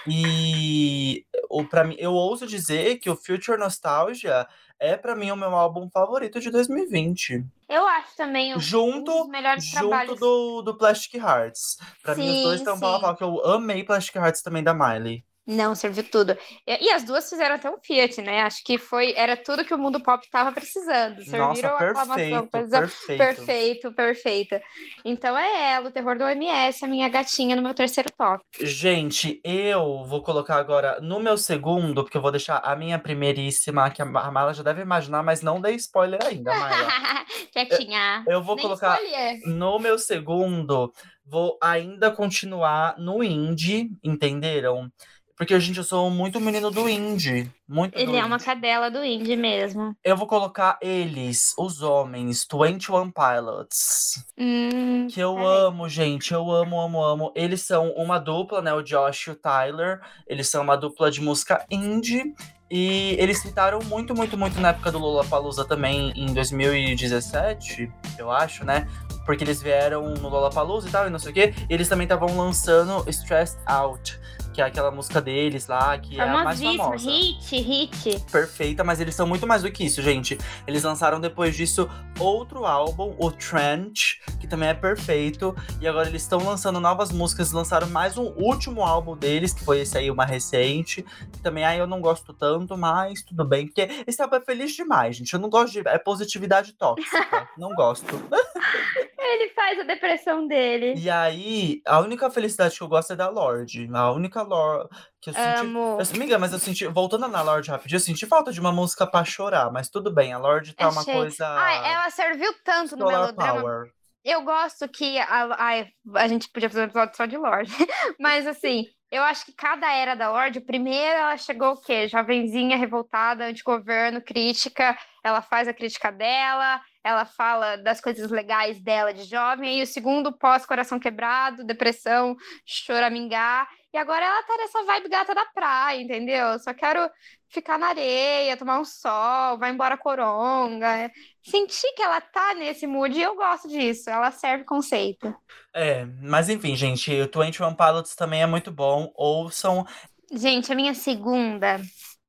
E 0.08 1.24
o, 1.48 1.64
pra 1.64 1.84
mim, 1.84 1.96
eu 1.98 2.12
ouso 2.12 2.46
dizer 2.46 2.96
que 2.96 3.10
o 3.10 3.16
Future 3.16 3.58
Nostalgia 3.58 4.46
é 4.78 4.96
pra 4.96 5.16
mim 5.16 5.30
o 5.30 5.36
meu 5.36 5.54
álbum 5.54 5.88
favorito 5.90 6.40
de 6.40 6.50
2020. 6.50 7.44
Eu 7.68 7.86
acho 7.86 8.16
também 8.16 8.52
um, 8.54 8.56
um 8.56 8.60
Junto, 8.60 9.04
dos 9.04 9.28
melhores 9.28 9.64
junto 9.64 9.88
trabalhos. 9.88 10.20
do, 10.20 10.62
do 10.62 10.76
Plastic 10.76 11.14
Hearts. 11.14 11.78
Pra 12.02 12.14
mim, 12.14 12.28
os 12.28 12.42
dois 12.42 12.60
estão 12.60 12.78
pau 12.78 12.96
a 12.96 13.00
pau, 13.00 13.16
que 13.16 13.24
eu 13.24 13.44
amei 13.46 13.82
Plastic 13.84 14.16
Hearts 14.16 14.42
também 14.42 14.62
da 14.62 14.74
Miley. 14.74 15.24
Não, 15.46 15.74
serviu 15.76 16.02
tudo. 16.10 16.36
E, 16.66 16.86
e 16.86 16.90
as 16.90 17.04
duas 17.04 17.28
fizeram 17.28 17.54
até 17.54 17.70
um 17.70 17.78
Fiat, 17.80 18.20
né? 18.20 18.40
Acho 18.42 18.64
que 18.64 18.78
foi, 18.78 19.12
era 19.16 19.36
tudo 19.36 19.64
que 19.64 19.72
o 19.72 19.78
mundo 19.78 20.02
pop 20.02 20.28
tava 20.28 20.50
precisando. 20.52 21.22
Serviram 21.22 21.48
Nossa, 21.48 21.68
a 21.68 21.80
aclamação, 21.82 22.16
perfeito, 22.16 22.50
coisa 22.50 22.80
perfeito. 22.80 23.16
perfeito, 23.18 23.92
perfeita. 23.92 24.62
Então 25.04 25.36
é 25.38 25.72
ela, 25.74 25.88
o 25.88 25.92
terror 25.92 26.18
do 26.18 26.24
OMS, 26.24 26.84
a 26.84 26.88
minha 26.88 27.08
gatinha 27.08 27.54
no 27.54 27.62
meu 27.62 27.74
terceiro 27.74 28.10
top. 28.16 28.44
Gente, 28.60 29.40
eu 29.44 30.04
vou 30.04 30.22
colocar 30.22 30.56
agora 30.56 30.98
no 31.00 31.20
meu 31.20 31.36
segundo, 31.36 32.02
porque 32.02 32.16
eu 32.16 32.22
vou 32.22 32.30
deixar 32.32 32.56
a 32.58 32.74
minha 32.74 32.98
primeiríssima, 32.98 33.90
que 33.90 34.02
a 34.02 34.04
Ma- 34.04 34.22
a 34.22 34.30
Mala 34.30 34.54
já 34.54 34.62
deve 34.62 34.82
imaginar, 34.82 35.22
mas 35.22 35.42
não 35.42 35.60
dei 35.60 35.74
spoiler 35.76 36.20
ainda, 36.24 36.54
Mala. 36.54 36.88
Quietinha. 37.52 38.24
Eu 38.26 38.42
vou 38.42 38.56
Nem 38.56 38.64
colocar 38.64 38.98
escolher. 39.00 39.40
no 39.54 39.78
meu 39.78 39.98
segundo, 39.98 40.92
vou 41.24 41.58
ainda 41.62 42.10
continuar 42.10 42.98
no 42.98 43.22
indie, 43.22 43.90
entenderam? 44.02 44.90
Porque, 45.36 45.58
gente, 45.60 45.76
eu 45.78 45.84
sou 45.84 46.08
muito 46.10 46.40
menino 46.40 46.70
do 46.70 46.88
indie. 46.88 47.50
Muito 47.68 47.92
do 47.92 48.00
Ele 48.00 48.16
é 48.16 48.24
uma 48.24 48.36
indie. 48.36 48.44
cadela 48.46 48.90
do 48.90 49.04
indie 49.04 49.36
mesmo. 49.36 49.94
Eu 50.02 50.16
vou 50.16 50.26
colocar 50.26 50.78
eles, 50.80 51.52
os 51.58 51.82
homens, 51.82 52.46
21 52.50 53.10
Pilots. 53.10 54.24
Hum, 54.38 55.06
Que 55.10 55.20
eu 55.20 55.36
amo, 55.46 55.88
gente. 55.88 56.32
Eu 56.32 56.50
amo, 56.50 56.80
amo, 56.80 57.02
amo. 57.04 57.32
Eles 57.34 57.60
são 57.62 57.90
uma 57.90 58.18
dupla, 58.18 58.62
né? 58.62 58.72
O 58.72 58.82
Josh 58.82 59.26
e 59.26 59.30
o 59.30 59.34
Tyler. 59.34 60.00
Eles 60.26 60.48
são 60.48 60.62
uma 60.62 60.76
dupla 60.76 61.10
de 61.10 61.20
música 61.20 61.66
indie. 61.70 62.34
E 62.70 63.14
eles 63.20 63.38
citaram 63.40 63.78
muito, 63.84 64.12
muito, 64.14 64.36
muito 64.36 64.60
na 64.60 64.70
época 64.70 64.90
do 64.90 64.98
Lollapalooza 64.98 65.64
também, 65.64 66.12
em 66.16 66.34
2017, 66.34 67.88
eu 68.18 68.28
acho, 68.30 68.64
né? 68.64 68.88
Porque 69.24 69.44
eles 69.44 69.62
vieram 69.62 70.14
no 70.14 70.28
Lollapalooza 70.28 70.88
e 70.88 70.90
tal, 70.90 71.06
e 71.06 71.10
não 71.10 71.18
sei 71.18 71.30
o 71.30 71.34
quê. 71.34 71.54
E 71.70 71.72
eles 71.74 71.88
também 71.88 72.06
estavam 72.06 72.36
lançando 72.36 73.08
Stressed 73.08 73.60
Out, 73.66 74.18
que 74.56 74.62
é 74.62 74.64
aquela 74.64 74.90
música 74.90 75.20
deles 75.20 75.66
lá, 75.66 75.98
que 75.98 76.18
é 76.18 76.22
a 76.22 76.26
mais 76.28 76.62
famosa 76.62 77.10
hit, 77.10 77.56
hit. 77.58 78.24
perfeita, 78.32 78.82
mas 78.82 79.02
eles 79.02 79.14
são 79.14 79.26
muito 79.26 79.46
mais 79.46 79.60
do 79.60 79.70
que 79.70 79.84
isso, 79.84 80.00
gente. 80.00 80.38
Eles 80.66 80.82
lançaram 80.82 81.20
depois 81.20 81.54
disso 81.54 81.86
outro 82.18 82.64
álbum, 82.64 83.14
o 83.18 83.30
Trench, 83.30 84.18
que 84.40 84.46
também 84.46 84.70
é 84.70 84.74
perfeito. 84.74 85.54
E 85.78 85.86
agora 85.86 86.08
eles 86.08 86.22
estão 86.22 86.38
lançando 86.38 86.80
novas 86.80 87.12
músicas, 87.12 87.52
lançaram 87.52 87.86
mais 87.90 88.16
um 88.16 88.32
último 88.34 88.82
álbum 88.82 89.14
deles, 89.14 89.52
que 89.52 89.62
foi 89.62 89.80
esse 89.80 89.98
aí, 89.98 90.10
uma 90.10 90.24
recente. 90.24 91.04
Que 91.34 91.40
também 91.40 91.62
aí 91.62 91.78
eu 91.78 91.86
não 91.86 92.00
gosto 92.00 92.32
tanto, 92.32 92.78
mas 92.78 93.20
tudo 93.22 93.44
bem, 93.44 93.66
porque 93.66 93.86
esse 94.06 94.22
álbum 94.22 94.36
é 94.36 94.40
feliz 94.40 94.72
demais, 94.74 95.16
gente. 95.16 95.34
Eu 95.34 95.38
não 95.38 95.50
gosto 95.50 95.74
de. 95.74 95.86
É 95.86 95.98
positividade 95.98 96.72
tóxica. 96.72 97.46
não 97.58 97.74
gosto. 97.74 98.18
Ele 99.34 99.48
faz 99.50 99.80
a 99.80 99.82
depressão 99.82 100.46
dele. 100.46 100.94
E 100.96 101.10
aí, 101.10 101.80
a 101.86 102.00
única 102.00 102.30
felicidade 102.30 102.76
que 102.76 102.82
eu 102.82 102.88
gosto 102.88 103.12
é 103.12 103.16
da 103.16 103.28
Lorde. 103.28 103.88
A 103.92 104.12
única 104.12 104.42
Lorde 104.42 104.88
que 105.20 105.30
eu 105.30 105.34
senti. 105.34 105.60
Amo. 105.60 105.98
Eu, 106.00 106.14
amiga, 106.14 106.38
mas 106.38 106.52
eu 106.52 106.58
senti. 106.58 106.86
Voltando 106.86 107.28
na 107.28 107.42
Lorde 107.42 107.70
rapidinho, 107.70 107.96
eu 107.96 108.00
senti 108.00 108.26
falta 108.26 108.52
de 108.52 108.60
uma 108.60 108.72
música 108.72 109.06
pra 109.06 109.24
chorar, 109.24 109.70
mas 109.72 109.88
tudo 109.88 110.12
bem. 110.12 110.32
A 110.32 110.38
Lorde 110.38 110.74
tá 110.74 110.88
uma 110.88 111.00
Achei. 111.00 111.14
coisa. 111.14 111.46
Ai, 111.46 111.92
ela 111.92 112.10
serviu 112.10 112.52
tanto 112.64 112.96
no 112.96 113.06
Solar 113.06 113.20
melodrama. 113.20 113.60
Power. 113.60 113.90
Eu 114.24 114.42
gosto 114.42 114.88
que. 114.88 115.18
A, 115.18 115.56
ai, 115.58 115.88
a 116.14 116.28
gente 116.28 116.48
podia 116.50 116.68
fazer 116.68 116.82
um 116.82 116.86
episódio 116.86 117.16
só 117.16 117.26
de 117.26 117.36
Lorde. 117.36 117.72
Mas 118.18 118.46
assim, 118.46 118.84
eu 119.10 119.22
acho 119.22 119.46
que 119.46 119.52
cada 119.52 119.90
era 119.92 120.16
da 120.16 120.30
Lorde, 120.30 120.60
primeiro 120.60 121.16
ela 121.18 121.36
chegou 121.36 121.72
o 121.72 121.80
quê? 121.80 122.08
Jovenzinha, 122.08 122.76
revoltada, 122.76 123.46
antigoverno, 123.46 124.20
crítica. 124.20 124.98
Ela 125.24 125.40
faz 125.40 125.68
a 125.68 125.72
crítica 125.72 126.10
dela, 126.10 126.80
ela 127.06 127.24
fala 127.24 127.76
das 127.76 128.00
coisas 128.00 128.28
legais 128.32 128.80
dela 128.80 129.14
de 129.14 129.22
jovem. 129.22 129.78
E 129.78 129.82
o 129.84 129.86
segundo, 129.86 130.36
pós-coração 130.36 130.98
quebrado, 130.98 131.62
depressão, 131.62 132.36
choramingar. 132.64 133.68
E 133.94 133.96
agora 133.96 134.26
ela 134.26 134.42
tá 134.42 134.56
nessa 134.56 134.82
vibe 134.82 135.08
gata 135.08 135.32
da 135.32 135.46
praia, 135.46 136.02
entendeu? 136.02 136.58
Só 136.58 136.74
quero 136.74 137.08
ficar 137.48 137.78
na 137.78 137.90
areia, 137.90 138.56
tomar 138.56 138.80
um 138.80 138.84
sol, 138.84 139.56
vai 139.56 139.70
embora 139.70 139.96
coronga. 139.96 141.08
Senti 141.44 141.92
que 141.94 142.02
ela 142.02 142.20
tá 142.20 142.54
nesse 142.54 142.88
mood 142.88 143.16
e 143.16 143.22
eu 143.22 143.36
gosto 143.36 143.68
disso. 143.68 144.10
Ela 144.10 144.32
serve 144.32 144.64
conceito. 144.64 145.32
É, 145.72 146.04
mas 146.20 146.48
enfim, 146.48 146.74
gente, 146.74 147.08
o 147.12 147.30
21 147.40 147.72
Pilots 147.72 148.16
também 148.16 148.42
é 148.42 148.46
muito 148.46 148.72
bom. 148.72 149.12
Ouçam. 149.14 149.86
Gente, 150.32 150.72
a 150.72 150.74
minha 150.74 150.92
segunda, 150.92 151.80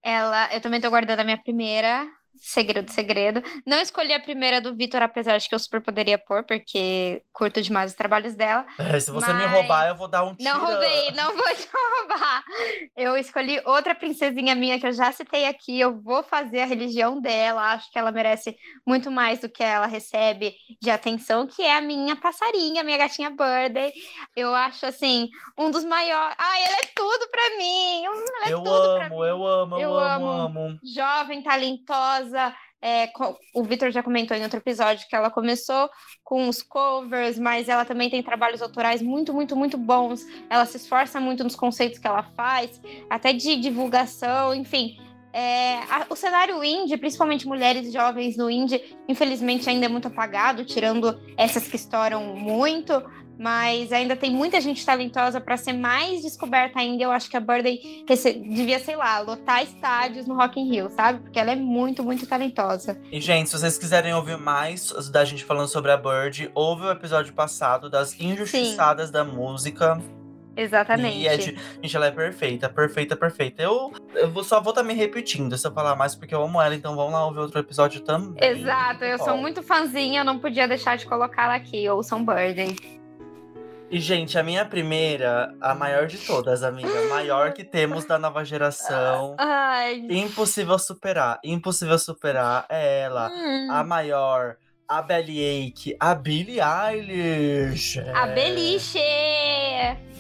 ela, 0.04 0.54
eu 0.54 0.62
também 0.62 0.80
tô 0.80 0.88
guardando 0.92 1.22
a 1.22 1.24
minha 1.24 1.42
primeira, 1.42 2.08
segredo, 2.40 2.92
segredo. 2.92 3.42
Não 3.66 3.80
escolhi 3.80 4.14
a 4.14 4.20
primeira 4.20 4.60
do 4.62 4.76
Vitor, 4.76 5.02
apesar 5.02 5.38
de 5.38 5.48
que 5.50 5.56
eu 5.56 5.60
super 5.60 5.82
poderia 5.82 6.18
pôr, 6.18 6.44
porque 6.44 7.22
curto 7.34 7.62
demais 7.62 7.92
os 7.92 7.98
trabalhos 7.98 8.36
dela. 8.36 8.66
É, 8.80 9.00
se 9.00 9.12
você 9.12 9.32
me 9.34 9.44
Mas- 9.44 9.52
roubar, 9.52 9.88
eu 9.88 9.96
vou 9.96 10.08
dar 10.08 10.24
um 10.24 10.36
tiro. 10.36 10.50
Não 10.50 10.60
roubei, 10.66 11.12
não 11.12 11.36
vou 11.36 11.56
te 11.56 11.68
roubar. 11.74 12.44
Eu 12.96 13.18
escolhi 13.18 13.62
outra 13.66 13.94
princesinha 13.96 14.56
minha 14.56 14.80
que 14.80 14.88
eu 14.88 14.92
já 14.94 15.12
citei 15.12 15.46
aqui. 15.46 15.80
Eu 15.80 16.00
vou 16.02 16.24
fazer 16.24 16.62
a 16.62 16.66
religião 16.66 17.20
dela. 17.20 17.74
Acho 17.74 17.92
que 17.92 17.98
ela 18.00 18.12
merece 18.12 18.56
muito 18.86 19.12
mais 19.12 19.40
do 19.40 19.50
que 19.50 19.64
ela 19.64 19.86
recebe 19.88 20.54
de 20.82 20.90
atenção, 20.90 21.48
que 21.48 21.62
é 21.62 21.76
a 21.78 21.82
minha 21.82 22.16
passarinha, 22.16 22.84
minha 22.84 22.98
gatinha 22.98 23.30
Birdie. 23.30 23.94
Eu 24.36 24.54
acho 24.54 24.86
assim, 24.86 25.30
um 25.58 25.70
dos 25.72 25.84
maiores. 25.84 26.36
Ai, 26.38 26.64
ela 26.64 26.78
é 26.78 26.88
tudo 26.96 27.28
pra 27.30 27.58
mim. 27.58 28.06
Ela 28.06 28.48
é 28.50 28.54
Eu 28.54 28.64
tudo 28.64 28.96
pra 28.96 29.06
amo, 29.08 29.20
mim. 29.22 29.28
eu 29.28 29.46
amo, 29.48 29.76
eu 29.76 29.82
Eu 29.82 29.98
amo, 30.00 30.28
amo. 30.28 30.60
amo. 30.62 30.80
Jovem, 30.84 31.42
talentosa. 31.42 32.27
É, 32.34 33.10
o 33.56 33.64
Vitor 33.64 33.90
já 33.92 34.04
comentou 34.04 34.38
em 34.38 34.44
outro 34.44 34.60
episódio 34.60 35.08
que 35.10 35.16
ela 35.16 35.30
começou 35.32 35.90
com 36.24 36.48
os 36.48 36.62
covers, 36.62 37.40
mas 37.40 37.68
ela 37.70 37.84
também 37.86 38.10
tem 38.10 38.22
trabalhos 38.22 38.62
autorais 38.62 39.02
muito, 39.02 39.34
muito, 39.34 39.56
muito 39.56 39.78
bons. 39.78 40.26
Ela 40.50 40.66
se 40.66 40.78
esforça 40.78 41.20
muito 41.20 41.44
nos 41.44 41.56
conceitos 41.56 41.98
que 42.00 42.08
ela 42.08 42.24
faz, 42.36 42.80
até 43.10 43.34
de 43.34 43.56
divulgação, 43.56 44.54
enfim. 44.54 44.98
É, 45.34 45.76
a- 45.90 46.06
o 46.10 46.16
cenário 46.16 46.64
indie, 46.64 46.98
principalmente 46.98 47.48
mulheres 47.48 47.92
jovens 47.92 48.38
no 48.38 48.50
indie, 48.50 48.98
infelizmente 49.08 49.70
ainda 49.70 49.86
é 49.86 49.90
muito 49.90 50.08
apagado, 50.08 50.66
tirando 50.66 51.20
essas 51.38 51.68
que 51.68 51.76
estouram 51.76 52.36
muito, 52.36 52.94
mas 53.40 53.92
ainda 53.92 54.16
tem 54.16 54.32
muita 54.32 54.60
gente 54.60 54.86
talentosa 54.86 55.40
para 55.40 55.58
ser 55.58 55.74
mais 55.74 56.22
descoberta 56.22 56.80
ainda. 56.80 57.04
Eu 57.04 57.12
acho 57.12 57.30
que 57.30 57.38
a 57.38 57.40
Birdie 57.40 58.04
rece- 58.08 58.34
devia, 58.34 58.80
sei 58.80 58.96
lá, 58.96 59.20
lotar 59.20 59.64
estádios 59.64 60.26
no 60.28 60.36
Rock 60.36 60.60
in 60.60 60.70
Rio, 60.72 60.90
sabe? 60.90 61.20
Porque 61.20 61.40
ela 61.40 61.52
é 61.52 61.56
muito, 61.56 62.04
muito 62.04 62.26
talentosa. 62.26 63.00
E, 63.12 63.22
gente, 63.22 63.50
se 63.50 63.58
vocês 63.60 63.78
quiserem 63.78 64.14
ouvir 64.14 64.38
mais 64.38 64.92
da 65.12 65.24
gente 65.24 65.44
falando 65.44 65.68
sobre 65.68 65.92
a 65.92 65.98
Bird, 65.98 66.50
ouve 66.56 66.84
o 66.86 66.92
episódio 66.92 67.34
passado 67.34 67.90
das 67.90 68.20
injustiçadas 68.20 69.12
da 69.12 69.24
música. 69.24 70.02
Exatamente. 70.56 71.18
E 71.20 71.28
é 71.28 71.38
de... 71.38 71.56
Gente, 71.84 71.96
ela 71.96 72.08
é 72.08 72.12
perfeita, 72.12 72.68
perfeita, 72.68 73.16
perfeita. 73.16 73.62
Eu, 73.62 73.94
eu 74.16 74.32
vou- 74.32 74.44
só 74.44 74.60
vou 74.60 74.72
estar 74.72 74.82
me 74.82 74.96
repetindo 74.96 75.56
se 75.56 75.68
eu 75.68 75.72
falar 75.72 75.96
mais, 75.96 76.16
porque 76.16 76.34
eu 76.34 76.42
amo 76.44 76.60
ela, 76.60 76.74
então 76.74 76.96
vamos 76.96 77.14
lá 77.14 77.24
ouvir 77.28 77.40
outro 77.42 77.60
episódio 77.60 78.02
também. 78.02 78.44
Exato, 78.44 79.04
eu 79.06 79.20
sou 79.20 79.34
Bom. 79.36 79.38
muito 79.38 79.62
fãzinha, 79.62 80.22
eu 80.22 80.26
não 80.26 80.40
podia 80.40 80.68
deixar 80.68 80.98
de 80.98 81.06
colocá-la 81.06 81.54
aqui, 81.54 81.88
ouçam 81.88 82.26
Birdie. 82.26 82.97
E, 83.90 84.02
gente, 84.02 84.38
a 84.38 84.44
minha 84.44 84.66
primeira, 84.66 85.56
a 85.62 85.74
maior 85.74 86.08
de 86.08 86.18
todas, 86.18 86.62
amiga. 86.62 87.08
Maior 87.10 87.54
que 87.54 87.64
temos 87.64 88.04
da 88.06 88.20
nova 88.20 88.44
geração. 88.44 89.36
Ai. 89.38 90.06
Impossível 90.10 90.78
superar. 90.78 91.40
Impossível 91.42 91.98
superar. 91.98 92.66
É 92.70 93.02
ela. 93.02 93.30
Hum. 93.30 93.72
A 93.72 93.84
maior. 93.86 94.58
A 94.88 95.02
Bellyache. 95.02 95.96
A 96.00 96.14
Billie 96.14 96.60
Eilish. 96.60 98.00
A. 98.14 98.28
Beliche! 98.28 99.00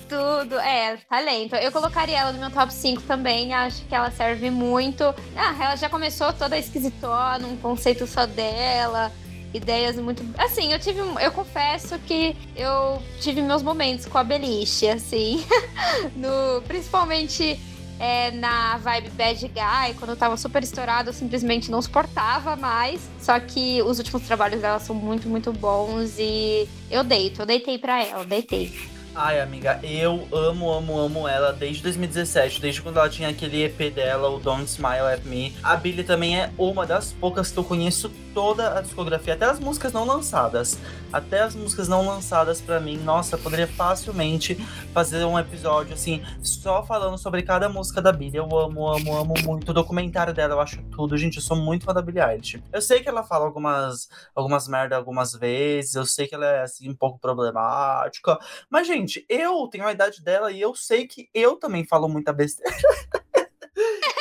Tudo, 0.07 0.57
é, 0.59 0.97
talento. 1.09 1.55
Eu 1.55 1.69
colocaria 1.69 2.19
ela 2.19 2.31
no 2.31 2.39
meu 2.39 2.49
top 2.49 2.73
5 2.73 3.01
também. 3.01 3.53
Acho 3.53 3.85
que 3.85 3.93
ela 3.93 4.09
serve 4.11 4.49
muito. 4.49 5.03
Ah, 5.35 5.55
ela 5.61 5.75
já 5.75 5.89
começou 5.89 6.31
toda 6.31 6.57
esquisitona, 6.57 7.45
um 7.45 7.57
conceito 7.57 8.07
só 8.07 8.25
dela. 8.25 9.11
Ideias 9.57 9.95
muito. 9.97 10.25
Assim, 10.37 10.71
eu 10.71 10.79
tive. 10.79 10.99
Eu 10.99 11.31
confesso 11.31 11.97
que 11.99 12.35
eu 12.55 13.01
tive 13.19 13.41
meus 13.41 13.61
momentos 13.61 14.05
com 14.05 14.17
a 14.17 14.23
Beliche, 14.23 14.87
assim. 14.87 15.43
no, 16.15 16.61
principalmente 16.67 17.59
é, 17.99 18.31
na 18.31 18.77
vibe 18.77 19.09
Bad 19.11 19.47
Guy, 19.47 19.93
quando 19.97 20.11
eu 20.11 20.17
tava 20.17 20.37
super 20.37 20.63
estourada, 20.63 21.09
eu 21.09 21.13
simplesmente 21.13 21.71
não 21.71 21.81
suportava 21.81 22.55
mais. 22.55 23.09
Só 23.19 23.39
que 23.39 23.81
os 23.81 23.97
últimos 23.97 24.23
trabalhos 24.23 24.61
dela 24.61 24.79
são 24.79 24.95
muito, 24.95 25.27
muito 25.27 25.51
bons 25.51 26.15
e 26.17 26.67
eu 26.89 27.03
deito, 27.03 27.41
eu 27.41 27.45
deitei 27.45 27.77
pra 27.77 28.03
ela, 28.03 28.23
deitei. 28.25 28.97
Ai, 29.19 29.41
amiga, 29.41 29.79
eu 29.81 30.27
amo, 30.31 30.71
amo, 30.71 30.99
amo 30.99 31.27
ela 31.27 31.51
desde 31.51 31.81
2017, 31.81 32.61
desde 32.61 32.83
quando 32.83 32.97
ela 32.97 33.09
tinha 33.09 33.29
aquele 33.29 33.63
EP 33.63 33.91
dela, 33.91 34.29
o 34.29 34.39
Don't 34.39 34.65
Smile 34.65 35.11
at 35.11 35.25
Me. 35.25 35.55
A 35.63 35.75
Billie 35.75 36.03
também 36.03 36.39
é 36.39 36.51
uma 36.55 36.85
das 36.85 37.13
poucas 37.13 37.49
que 37.49 37.57
eu 37.57 37.63
conheço 37.63 38.11
toda 38.37 38.77
a 38.77 38.81
discografia, 38.81 39.33
até 39.33 39.45
as 39.45 39.59
músicas 39.59 39.91
não 39.91 40.05
lançadas. 40.05 40.77
Até 41.11 41.41
as 41.41 41.55
músicas 41.55 41.87
não 41.87 42.05
lançadas 42.05 42.61
pra 42.61 42.79
mim, 42.79 42.95
nossa, 42.95 43.35
poderia 43.35 43.65
facilmente 43.65 44.53
fazer 44.93 45.25
um 45.25 45.39
episódio 45.39 45.95
assim, 45.95 46.21
só 46.39 46.85
falando 46.85 47.17
sobre 47.17 47.41
cada 47.41 47.67
música 47.67 47.99
da 47.99 48.11
Billie. 48.11 48.37
Eu 48.37 48.45
amo, 48.55 48.87
amo, 48.87 49.17
amo 49.17 49.33
muito. 49.43 49.71
O 49.71 49.73
documentário 49.73 50.35
dela, 50.35 50.53
eu 50.53 50.59
acho 50.59 50.83
tudo. 50.91 51.17
Gente, 51.17 51.37
eu 51.37 51.41
sou 51.41 51.57
muito 51.57 51.83
fã 51.83 51.95
da 51.95 52.01
Billie 52.01 52.21
Eilish. 52.21 52.61
Eu 52.71 52.79
sei 52.79 52.99
que 52.99 53.09
ela 53.09 53.23
fala 53.23 53.43
algumas, 53.43 54.07
algumas 54.35 54.67
merda 54.67 54.95
algumas 54.95 55.33
vezes, 55.33 55.95
eu 55.95 56.05
sei 56.05 56.27
que 56.27 56.35
ela 56.35 56.45
é 56.45 56.61
assim 56.61 56.87
um 56.91 56.95
pouco 56.95 57.17
problemática, 57.17 58.37
mas, 58.69 58.85
gente, 58.85 59.25
eu 59.27 59.67
tenho 59.67 59.87
a 59.87 59.91
idade 59.91 60.21
dela 60.21 60.51
e 60.51 60.61
eu 60.61 60.75
sei 60.75 61.07
que 61.07 61.27
eu 61.33 61.55
também 61.55 61.87
falo 61.87 62.07
muita 62.07 62.31
besteira. 62.31 62.71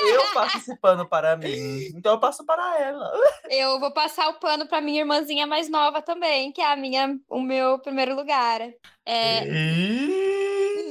eu 0.08 0.34
passo 0.34 0.58
esse 0.58 0.76
pano 0.76 1.06
para 1.06 1.36
mim. 1.36 1.92
Então 1.94 2.12
eu 2.12 2.20
passo 2.20 2.44
para 2.44 2.80
ela. 2.80 3.12
Eu 3.50 3.78
vou 3.80 3.92
passar 3.92 4.28
o 4.28 4.34
pano 4.34 4.66
pra 4.66 4.80
minha 4.80 5.00
irmãzinha 5.00 5.46
mais 5.46 5.68
nova 5.68 6.02
também, 6.02 6.52
que 6.52 6.60
é 6.60 6.72
a 6.72 6.76
minha, 6.76 7.18
o 7.28 7.40
meu 7.40 7.78
primeiro 7.78 8.14
lugar. 8.14 8.60
É, 9.04 9.46
Ih, 9.46 10.25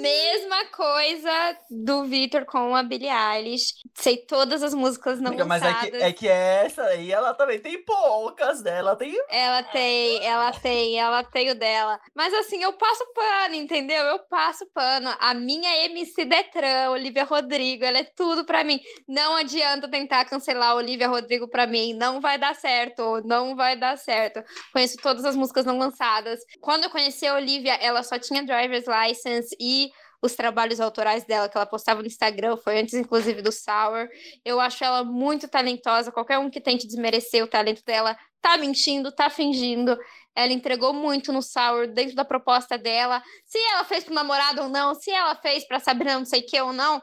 Mesma 0.06 0.66
coisa 0.66 1.58
do 1.70 2.06
Victor 2.06 2.46
com 2.46 2.76
a 2.76 2.84
Billie 2.84 3.10
Eilish. 3.10 3.74
Sei 3.96 4.18
todas 4.18 4.62
as 4.62 4.74
músicas 4.74 5.20
não 5.20 5.30
amiga, 5.30 5.46
mas 5.46 5.64
é 5.64 5.66
lançadas. 5.66 5.90
que, 5.90 5.98
é 5.98 6.14
que 6.14 6.28
essa 6.28 6.84
aí, 6.84 7.12
ela 7.12 7.34
também 7.34 7.60
tem 7.60 7.84
poucas, 7.84 8.62
né? 8.62 8.78
Ela 8.78 8.96
tem. 8.96 9.18
Ela 9.30 9.64
tem, 9.64 10.24
ela 10.24 10.52
tem, 10.52 11.00
ela 11.00 11.24
tem 11.24 11.50
o 11.50 11.56
dela. 11.56 12.00
Mas 12.14 12.32
assim, 12.36 12.62
eu 12.62 12.74
passo 12.74 13.04
pano, 13.14 13.56
entendeu? 13.56 14.04
Eu 14.04 14.20
passo 14.20 14.66
pano. 14.74 15.10
A 15.20 15.34
minha 15.34 15.86
MC 15.86 16.24
Detran, 16.24 16.92
Olivia 16.92 17.24
Rodrigo, 17.24 17.84
ela 17.84 17.98
é 17.98 18.04
tudo 18.04 18.46
pra 18.46 18.64
mim. 18.64 18.80
Não 19.08 19.36
adianta 19.36 19.90
tentar 19.90 20.26
cancelar 20.26 20.72
a 20.72 20.76
Olivia 20.76 21.08
Rodrigo 21.08 21.48
pra 21.48 21.66
mim. 21.66 21.94
Não 21.94 22.22
vai 22.22 22.38
dar 22.38 22.54
certo. 22.54 23.22
Não 23.26 23.56
vai 23.56 23.76
dar 23.76 23.98
certo. 23.98 24.44
Conheço 24.72 24.98
todas 24.98 25.26
as 25.26 25.36
músicas 25.36 25.66
não 25.66 25.80
lançadas. 25.80 26.42
Quando 26.62 26.84
eu 26.84 26.90
conheci 26.92 27.26
a 27.26 27.34
Olivia, 27.34 27.74
ela 27.76 28.04
só 28.04 28.20
tinha 28.20 28.46
driver's 28.46 28.86
license 28.86 29.56
e 29.60 29.95
os 30.26 30.36
trabalhos 30.36 30.80
autorais 30.80 31.24
dela 31.24 31.48
que 31.48 31.56
ela 31.56 31.66
postava 31.66 32.02
no 32.02 32.08
Instagram, 32.08 32.58
foi 32.58 32.80
antes 32.80 32.94
inclusive 32.94 33.42
do 33.42 33.52
Sour. 33.52 34.08
Eu 34.44 34.60
acho 34.60 34.84
ela 34.84 35.04
muito 35.04 35.48
talentosa. 35.48 36.12
Qualquer 36.12 36.40
um 36.40 36.50
que 36.50 36.60
tente 36.60 36.88
desmerecer 36.88 37.44
o 37.44 37.48
talento 37.48 37.84
dela 37.86 38.18
tá 38.42 38.58
mentindo, 38.58 39.12
tá 39.12 39.30
fingindo. 39.30 39.98
Ela 40.36 40.52
entregou 40.52 40.94
muito 40.94 41.32
no 41.32 41.42
Sour 41.42 41.88
dentro 41.88 42.16
da 42.16 42.26
proposta 42.26 42.78
dela. 42.78 43.24
Se 43.46 43.58
ela 43.58 43.84
fez 43.84 44.04
pro 44.04 44.14
namorado 44.14 44.64
ou 44.64 44.70
não, 44.70 44.94
se 44.94 45.12
ela 45.12 45.36
fez 45.36 45.66
pra 45.68 45.80
Sabrina 45.80 46.18
não 46.18 46.26
sei 46.26 46.42
o 46.42 46.46
que 46.46 46.60
ou 46.62 46.74
não. 46.74 47.02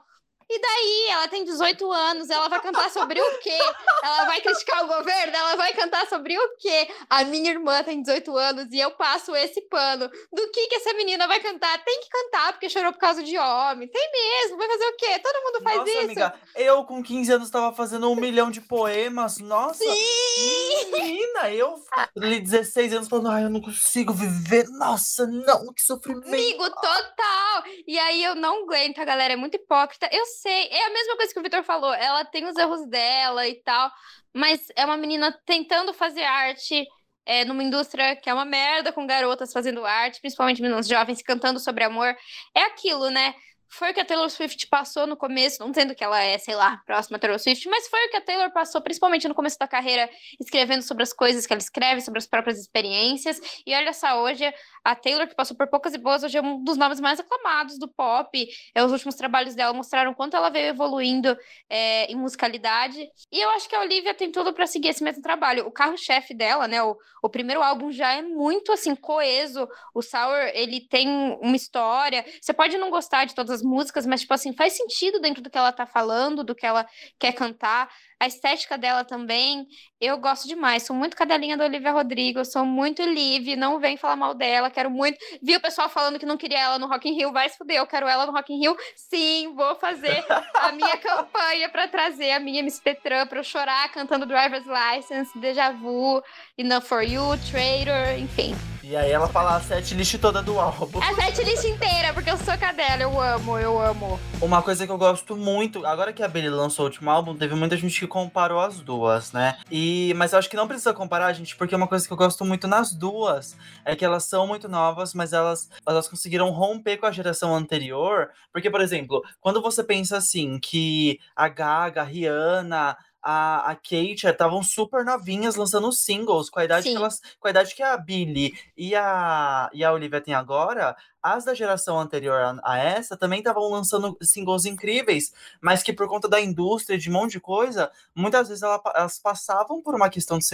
E 0.48 0.60
daí? 0.60 1.06
Ela 1.10 1.28
tem 1.28 1.44
18 1.44 1.92
anos, 1.92 2.30
ela 2.30 2.48
vai 2.48 2.60
cantar 2.60 2.90
sobre 2.90 3.20
o 3.20 3.38
quê? 3.38 3.58
Ela 4.02 4.24
vai 4.24 4.40
criticar 4.40 4.84
o 4.84 4.88
governo? 4.88 5.36
Ela 5.36 5.56
vai 5.56 5.72
cantar 5.72 6.06
sobre 6.06 6.36
o 6.36 6.56
quê? 6.58 6.88
A 7.08 7.24
minha 7.24 7.50
irmã 7.50 7.82
tem 7.82 8.00
18 8.02 8.36
anos 8.36 8.66
e 8.70 8.78
eu 8.78 8.90
passo 8.92 9.34
esse 9.36 9.60
pano. 9.62 10.08
Do 10.32 10.50
que 10.50 10.66
que 10.68 10.76
essa 10.76 10.92
menina 10.94 11.26
vai 11.26 11.40
cantar? 11.40 11.82
Tem 11.84 12.00
que 12.00 12.08
cantar 12.08 12.52
porque 12.52 12.68
chorou 12.68 12.92
por 12.92 12.98
causa 12.98 13.22
de 13.22 13.38
homem. 13.38 13.88
Tem 13.88 14.10
mesmo, 14.12 14.56
vai 14.58 14.68
fazer 14.68 14.84
o 14.84 14.96
quê? 14.96 15.18
Todo 15.18 15.42
mundo 15.44 15.62
faz 15.62 15.76
Nossa, 15.78 15.90
isso. 15.90 16.00
amiga, 16.00 16.34
eu 16.54 16.84
com 16.84 17.02
15 17.02 17.32
anos 17.32 17.50
tava 17.50 17.74
fazendo 17.74 18.10
um 18.10 18.16
milhão 18.16 18.50
de 18.50 18.60
poemas. 18.60 19.38
Nossa, 19.38 19.82
Sim! 19.82 20.90
menina, 20.92 21.50
eu 21.50 21.74
ali 22.16 22.40
16 22.40 22.92
anos 22.94 23.08
falando, 23.08 23.30
ai, 23.30 23.44
eu 23.44 23.50
não 23.50 23.60
consigo 23.60 24.12
viver. 24.12 24.68
Nossa, 24.70 25.26
não, 25.26 25.72
que 25.72 25.82
sofrimento. 25.82 26.28
Amigo, 26.28 26.68
total! 26.70 27.64
E 27.86 27.98
aí 27.98 28.22
eu 28.22 28.34
não 28.34 28.64
aguento, 28.64 28.98
a 28.98 29.04
galera 29.04 29.34
é 29.34 29.36
muito 29.36 29.54
hipócrita. 29.56 30.08
Eu 30.12 30.24
sei, 30.40 30.68
é 30.68 30.86
a 30.86 30.92
mesma 30.92 31.16
coisa 31.16 31.32
que 31.32 31.38
o 31.38 31.42
Vitor 31.42 31.64
falou. 31.64 31.92
Ela 31.94 32.24
tem 32.24 32.46
os 32.46 32.56
erros 32.56 32.86
dela 32.88 33.46
e 33.46 33.54
tal, 33.62 33.90
mas 34.34 34.66
é 34.76 34.84
uma 34.84 34.96
menina 34.96 35.32
tentando 35.46 35.92
fazer 35.92 36.24
arte 36.24 36.86
é, 37.24 37.44
numa 37.44 37.62
indústria 37.62 38.16
que 38.16 38.28
é 38.28 38.34
uma 38.34 38.44
merda 38.44 38.92
com 38.92 39.06
garotas 39.06 39.52
fazendo 39.52 39.84
arte, 39.84 40.20
principalmente 40.20 40.62
meninos 40.62 40.88
jovens 40.88 41.22
cantando 41.22 41.60
sobre 41.60 41.84
amor. 41.84 42.14
É 42.54 42.62
aquilo, 42.62 43.10
né? 43.10 43.34
Foi 43.74 43.90
o 43.90 43.94
que 43.94 44.00
a 44.00 44.04
Taylor 44.04 44.28
Swift 44.28 44.66
passou 44.66 45.06
no 45.06 45.16
começo, 45.16 45.58
não 45.60 45.70
dizendo 45.70 45.94
que 45.94 46.04
ela 46.04 46.22
é, 46.22 46.36
sei 46.36 46.54
lá, 46.54 46.82
próxima 46.84 47.18
Taylor 47.18 47.38
Swift, 47.38 47.66
mas 47.70 47.88
foi 47.88 48.06
o 48.06 48.10
que 48.10 48.16
a 48.18 48.20
Taylor 48.20 48.52
passou, 48.52 48.82
principalmente 48.82 49.26
no 49.26 49.34
começo 49.34 49.58
da 49.58 49.66
carreira, 49.66 50.10
escrevendo 50.38 50.82
sobre 50.82 51.02
as 51.02 51.12
coisas 51.12 51.46
que 51.46 51.54
ela 51.54 51.62
escreve, 51.62 52.02
sobre 52.02 52.18
as 52.18 52.26
próprias 52.26 52.58
experiências. 52.58 53.40
E 53.66 53.74
olha 53.74 53.94
só, 53.94 54.22
hoje 54.22 54.44
a 54.84 54.94
Taylor, 54.94 55.28
que 55.28 55.34
passou 55.34 55.56
por 55.56 55.68
poucas 55.68 55.94
e 55.94 55.98
boas, 55.98 56.22
hoje 56.22 56.36
é 56.36 56.42
um 56.42 56.62
dos 56.62 56.76
nomes 56.76 57.00
mais 57.00 57.20
aclamados 57.20 57.78
do 57.78 57.88
pop. 57.88 58.46
É, 58.74 58.84
os 58.84 58.90
últimos 58.90 59.14
trabalhos 59.14 59.54
dela 59.54 59.72
mostraram 59.72 60.12
quanto 60.12 60.36
ela 60.36 60.50
veio 60.50 60.68
evoluindo 60.68 61.36
é, 61.68 62.06
em 62.10 62.16
musicalidade. 62.16 63.08
E 63.30 63.40
eu 63.40 63.50
acho 63.50 63.68
que 63.68 63.76
a 63.76 63.80
Olivia 63.80 64.14
tem 64.14 64.30
tudo 64.30 64.52
para 64.52 64.66
seguir 64.66 64.88
esse 64.88 65.04
mesmo 65.04 65.22
trabalho. 65.22 65.66
O 65.66 65.70
carro-chefe 65.70 66.34
dela, 66.34 66.66
né? 66.66 66.82
O, 66.82 66.96
o 67.22 67.28
primeiro 67.28 67.62
álbum 67.62 67.92
já 67.92 68.12
é 68.14 68.22
muito 68.22 68.72
assim, 68.72 68.94
coeso. 68.94 69.68
O 69.94 70.02
Sour, 70.02 70.50
ele 70.54 70.80
tem 70.88 71.08
uma 71.40 71.56
história. 71.56 72.24
Você 72.40 72.52
pode 72.52 72.76
não 72.76 72.90
gostar 72.90 73.24
de 73.24 73.34
todas 73.34 73.50
as 73.50 73.62
músicas, 73.62 74.04
mas, 74.06 74.22
tipo 74.22 74.34
assim, 74.34 74.52
faz 74.52 74.72
sentido 74.72 75.20
dentro 75.20 75.42
do 75.42 75.50
que 75.50 75.58
ela 75.58 75.72
tá 75.72 75.86
falando, 75.86 76.42
do 76.42 76.54
que 76.54 76.66
ela 76.66 76.86
quer 77.18 77.32
cantar. 77.32 77.88
A 78.22 78.28
estética 78.28 78.78
dela 78.78 79.04
também, 79.04 79.66
eu 80.00 80.16
gosto 80.16 80.46
demais. 80.46 80.84
Sou 80.84 80.94
muito 80.94 81.16
cadelinha 81.16 81.56
da 81.56 81.64
Olivia 81.64 81.90
Rodrigo, 81.90 82.44
sou 82.44 82.64
muito 82.64 83.02
livre, 83.02 83.56
não 83.56 83.80
vem 83.80 83.96
falar 83.96 84.14
mal 84.14 84.32
dela, 84.32 84.70
quero 84.70 84.88
muito. 84.88 85.18
Vi 85.42 85.56
o 85.56 85.60
pessoal 85.60 85.88
falando 85.88 86.20
que 86.20 86.24
não 86.24 86.36
queria 86.36 86.60
ela 86.60 86.78
no 86.78 86.86
Rock 86.86 87.08
in 87.08 87.16
Rio, 87.16 87.32
vai 87.32 87.48
se 87.48 87.58
fuder, 87.58 87.78
eu 87.78 87.86
quero 87.86 88.06
ela 88.06 88.24
no 88.24 88.30
Rock 88.30 88.52
in 88.52 88.60
Rio. 88.60 88.76
Sim, 88.94 89.52
vou 89.56 89.74
fazer 89.74 90.24
a 90.54 90.70
minha 90.70 90.96
campanha 91.02 91.68
para 91.68 91.88
trazer 91.88 92.30
a 92.30 92.38
minha 92.38 92.60
MC 92.60 92.80
Tetran 92.80 93.26
pra 93.26 93.40
eu 93.40 93.44
chorar 93.44 93.90
cantando 93.90 94.24
Driver's 94.24 94.66
License, 94.66 95.36
Deja 95.36 95.72
Vu, 95.72 96.22
Enough 96.56 96.82
For 96.82 97.02
You, 97.02 97.24
Traitor, 97.50 98.20
enfim. 98.20 98.54
E 98.84 98.96
aí 98.96 99.12
ela 99.12 99.28
fala 99.28 99.56
a 99.56 99.60
set 99.60 99.94
list 99.94 100.18
toda 100.18 100.42
do 100.42 100.58
álbum. 100.58 101.00
A 101.00 101.14
setlist 101.14 101.64
inteira, 101.64 102.12
porque 102.12 102.28
eu 102.28 102.36
sou 102.36 102.58
cadela, 102.58 103.00
eu 103.00 103.20
amo, 103.20 103.56
eu 103.56 103.80
amo. 103.80 104.20
Uma 104.40 104.60
coisa 104.60 104.84
que 104.84 104.92
eu 104.92 104.98
gosto 104.98 105.36
muito, 105.36 105.86
agora 105.86 106.12
que 106.12 106.22
a 106.22 106.26
Billie 106.26 106.50
lançou 106.50 106.84
o 106.84 106.88
último 106.88 107.08
álbum, 107.08 107.34
teve 107.34 107.54
muita 107.54 107.76
gente 107.76 107.98
que 107.98 108.08
comparou 108.12 108.60
as 108.60 108.78
duas, 108.78 109.32
né? 109.32 109.56
E 109.70 110.12
mas 110.18 110.34
eu 110.34 110.38
acho 110.38 110.50
que 110.50 110.56
não 110.56 110.68
precisa 110.68 110.92
comparar, 110.92 111.32
gente, 111.32 111.56
porque 111.56 111.74
uma 111.74 111.88
coisa 111.88 112.06
que 112.06 112.12
eu 112.12 112.16
gosto 112.16 112.44
muito 112.44 112.68
nas 112.68 112.92
duas 112.92 113.56
é 113.86 113.96
que 113.96 114.04
elas 114.04 114.24
são 114.24 114.46
muito 114.46 114.68
novas, 114.68 115.14
mas 115.14 115.32
elas 115.32 115.70
elas 115.88 116.08
conseguiram 116.08 116.50
romper 116.50 116.98
com 116.98 117.06
a 117.06 117.10
geração 117.10 117.56
anterior, 117.56 118.28
porque 118.52 118.70
por 118.70 118.82
exemplo, 118.82 119.22
quando 119.40 119.62
você 119.62 119.82
pensa 119.82 120.18
assim 120.18 120.58
que 120.58 121.18
a 121.34 121.48
Gaga, 121.48 122.02
a 122.02 122.04
Rihanna, 122.04 122.98
a, 123.22 123.70
a 123.70 123.74
Kate 123.76 124.26
estavam 124.26 124.62
super 124.62 125.04
novinhas 125.04 125.54
lançando 125.54 125.90
singles 125.90 126.50
com 126.50 126.60
a 126.60 126.64
idade 126.64 126.82
Sim. 126.82 126.90
que 126.90 126.96
elas, 126.96 127.20
com 127.40 127.46
a 127.46 127.50
idade 127.50 127.74
que 127.74 127.82
a 127.82 127.96
Billie 127.96 128.52
e 128.76 128.94
a, 128.94 129.70
e 129.72 129.82
a 129.82 129.92
Olivia 129.92 130.20
têm 130.20 130.34
agora, 130.34 130.94
as 131.22 131.44
da 131.44 131.54
geração 131.54 131.98
anterior 131.98 132.40
a, 132.40 132.56
a 132.64 132.78
essa 132.78 133.16
também 133.16 133.38
estavam 133.38 133.68
lançando 133.70 134.16
singles 134.22 134.64
incríveis, 134.64 135.32
mas 135.60 135.82
que 135.82 135.92
por 135.92 136.08
conta 136.08 136.28
da 136.28 136.40
indústria, 136.40 136.98
de 136.98 137.08
um 137.08 137.12
monte 137.12 137.32
de 137.32 137.40
coisa, 137.40 137.90
muitas 138.14 138.48
vezes 138.48 138.62
ela- 138.62 138.82
elas 138.94 139.18
passavam 139.18 139.80
por 139.82 139.94
uma 139.94 140.10
questão 140.10 140.38
de 140.38 140.44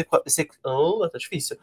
oh, 0.64 1.08
tá 1.08 1.18
difícil. 1.18 1.56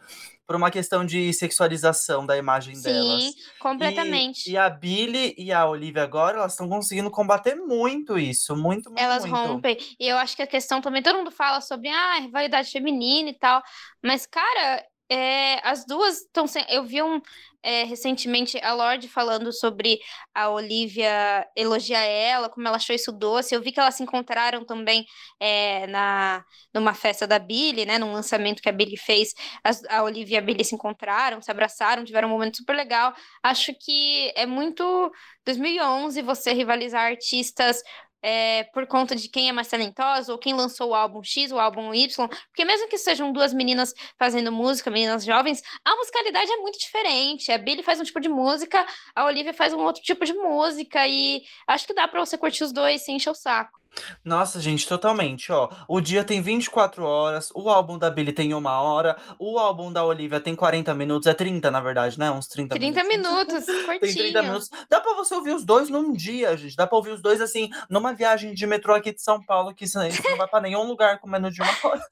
Por 0.46 0.56
uma 0.56 0.70
questão 0.70 1.04
de 1.04 1.32
sexualização 1.32 2.24
da 2.24 2.36
imagem 2.36 2.80
delas. 2.80 3.22
Sim, 3.24 3.34
completamente. 3.60 4.48
E, 4.48 4.52
e 4.52 4.56
a 4.56 4.68
Billie 4.70 5.34
e 5.36 5.52
a 5.52 5.66
Olivia 5.68 6.02
agora, 6.02 6.38
elas 6.38 6.52
estão 6.52 6.68
conseguindo 6.68 7.10
combater 7.10 7.54
muito 7.56 8.18
isso, 8.18 8.54
muito, 8.56 8.88
muito, 8.90 9.00
Elas 9.02 9.24
muito. 9.24 9.34
rompem. 9.36 9.76
E 9.98 10.08
eu 10.08 10.16
acho 10.18 10.36
que 10.36 10.42
a 10.42 10.46
questão 10.46 10.80
também, 10.80 11.02
todo 11.02 11.18
mundo 11.18 11.30
fala 11.30 11.60
sobre 11.60 11.88
ah, 11.88 12.18
rivalidade 12.20 12.70
feminina 12.70 13.30
e 13.30 13.34
tal. 13.38 13.62
Mas, 14.02 14.26
cara, 14.26 14.84
É, 15.08 15.60
as 15.68 15.86
duas 15.86 16.22
estão 16.22 16.46
sem. 16.46 16.64
Eu 16.68 16.84
vi 16.84 17.00
um 17.02 17.20
é, 17.62 17.84
recentemente 17.84 18.58
a 18.62 18.72
Lorde 18.74 19.08
falando 19.08 19.52
sobre 19.52 19.98
a 20.34 20.50
Olivia 20.50 21.46
elogiar 21.56 22.02
ela, 22.02 22.48
como 22.48 22.66
ela 22.66 22.76
achou 22.76 22.94
isso 22.94 23.12
doce. 23.12 23.54
Eu 23.54 23.62
vi 23.62 23.72
que 23.72 23.80
elas 23.80 23.94
se 23.96 24.02
encontraram 24.02 24.64
também 24.64 25.04
é, 25.40 25.86
na 25.88 26.44
numa 26.74 26.94
festa 26.94 27.26
da 27.26 27.38
Billy, 27.38 27.84
né? 27.84 27.98
Num 27.98 28.12
lançamento 28.12 28.62
que 28.62 28.68
a 28.68 28.72
Billy 28.72 28.96
fez. 28.96 29.32
As, 29.64 29.82
a 29.84 30.02
Olivia 30.02 30.36
e 30.36 30.38
a 30.38 30.42
Billy 30.42 30.64
se 30.64 30.74
encontraram, 30.74 31.40
se 31.42 31.50
abraçaram, 31.50 32.04
tiveram 32.04 32.28
um 32.28 32.32
momento 32.32 32.56
super 32.58 32.74
legal. 32.76 33.14
Acho 33.42 33.72
que 33.74 34.32
é 34.36 34.46
muito 34.46 35.12
2011 35.44 36.20
você 36.22 36.52
rivalizar 36.52 37.04
artistas 37.06 37.80
é, 38.22 38.64
por 38.72 38.86
conta 38.86 39.14
de 39.14 39.28
quem 39.28 39.48
é 39.48 39.52
mais 39.52 39.68
talentosa 39.68 40.32
ou 40.32 40.38
quem 40.38 40.54
lançou 40.54 40.90
o 40.90 40.94
álbum 40.94 41.22
X, 41.22 41.52
o 41.52 41.58
álbum 41.58 41.94
Y, 41.94 42.28
porque 42.48 42.64
mesmo 42.64 42.88
que 42.88 42.98
sejam 42.98 43.32
duas 43.32 43.52
meninas 43.52 43.94
fazendo 44.18 44.50
música, 44.50 44.90
meninas 44.90 45.24
jovens, 45.24 45.62
a 45.84 45.96
musicalidade 45.96 46.50
é 46.50 46.56
muito 46.56 46.78
diferente. 46.78 47.52
A 47.52 47.58
Billie 47.58 47.82
faz 47.82 48.00
um 48.00 48.04
tipo 48.04 48.20
de 48.20 48.28
música, 48.28 48.84
a 49.14 49.24
Olivia 49.24 49.54
faz 49.54 49.72
um 49.72 49.80
outro 49.80 50.02
tipo 50.02 50.24
de 50.24 50.32
música 50.32 51.06
e 51.06 51.42
acho 51.66 51.86
que 51.86 51.94
dá 51.94 52.08
para 52.08 52.24
você 52.24 52.36
curtir 52.36 52.64
os 52.64 52.72
dois 52.72 53.02
sem 53.02 53.16
encher 53.16 53.30
o 53.30 53.34
saco. 53.34 53.85
Nossa, 54.24 54.60
gente, 54.60 54.86
totalmente, 54.88 55.50
ó. 55.52 55.70
O 55.88 56.00
dia 56.00 56.24
tem 56.24 56.40
24 56.40 57.04
horas, 57.04 57.50
o 57.54 57.68
álbum 57.68 57.98
da 57.98 58.10
Billie 58.10 58.32
tem 58.32 58.54
uma 58.54 58.80
hora, 58.80 59.16
o 59.38 59.58
álbum 59.58 59.92
da 59.92 60.04
Olivia 60.04 60.40
tem 60.40 60.54
40 60.54 60.94
minutos, 60.94 61.26
é 61.26 61.34
30, 61.34 61.70
na 61.70 61.80
verdade, 61.80 62.18
né? 62.18 62.30
Uns 62.30 62.46
30, 62.48 62.74
30 62.74 63.04
minutos. 63.04 63.52
minutos, 63.52 63.66
tem 64.00 64.14
30 64.14 64.42
minutos. 64.42 64.70
Dá 64.88 65.00
pra 65.00 65.14
você 65.14 65.34
ouvir 65.34 65.54
os 65.54 65.64
dois 65.64 65.88
num 65.88 66.12
dia, 66.12 66.56
gente. 66.56 66.76
Dá 66.76 66.86
pra 66.86 66.96
ouvir 66.96 67.10
os 67.10 67.22
dois, 67.22 67.40
assim, 67.40 67.70
numa 67.88 68.12
viagem 68.12 68.54
de 68.54 68.66
metrô 68.66 68.94
aqui 68.94 69.12
de 69.12 69.22
São 69.22 69.42
Paulo, 69.42 69.74
que 69.74 69.86
você 69.86 69.98
não 70.28 70.36
vai 70.36 70.48
pra 70.48 70.60
nenhum 70.60 70.82
lugar 70.84 71.20
com 71.20 71.28
menos 71.28 71.54
de 71.54 71.62
uma 71.62 71.72
hora. 71.84 72.02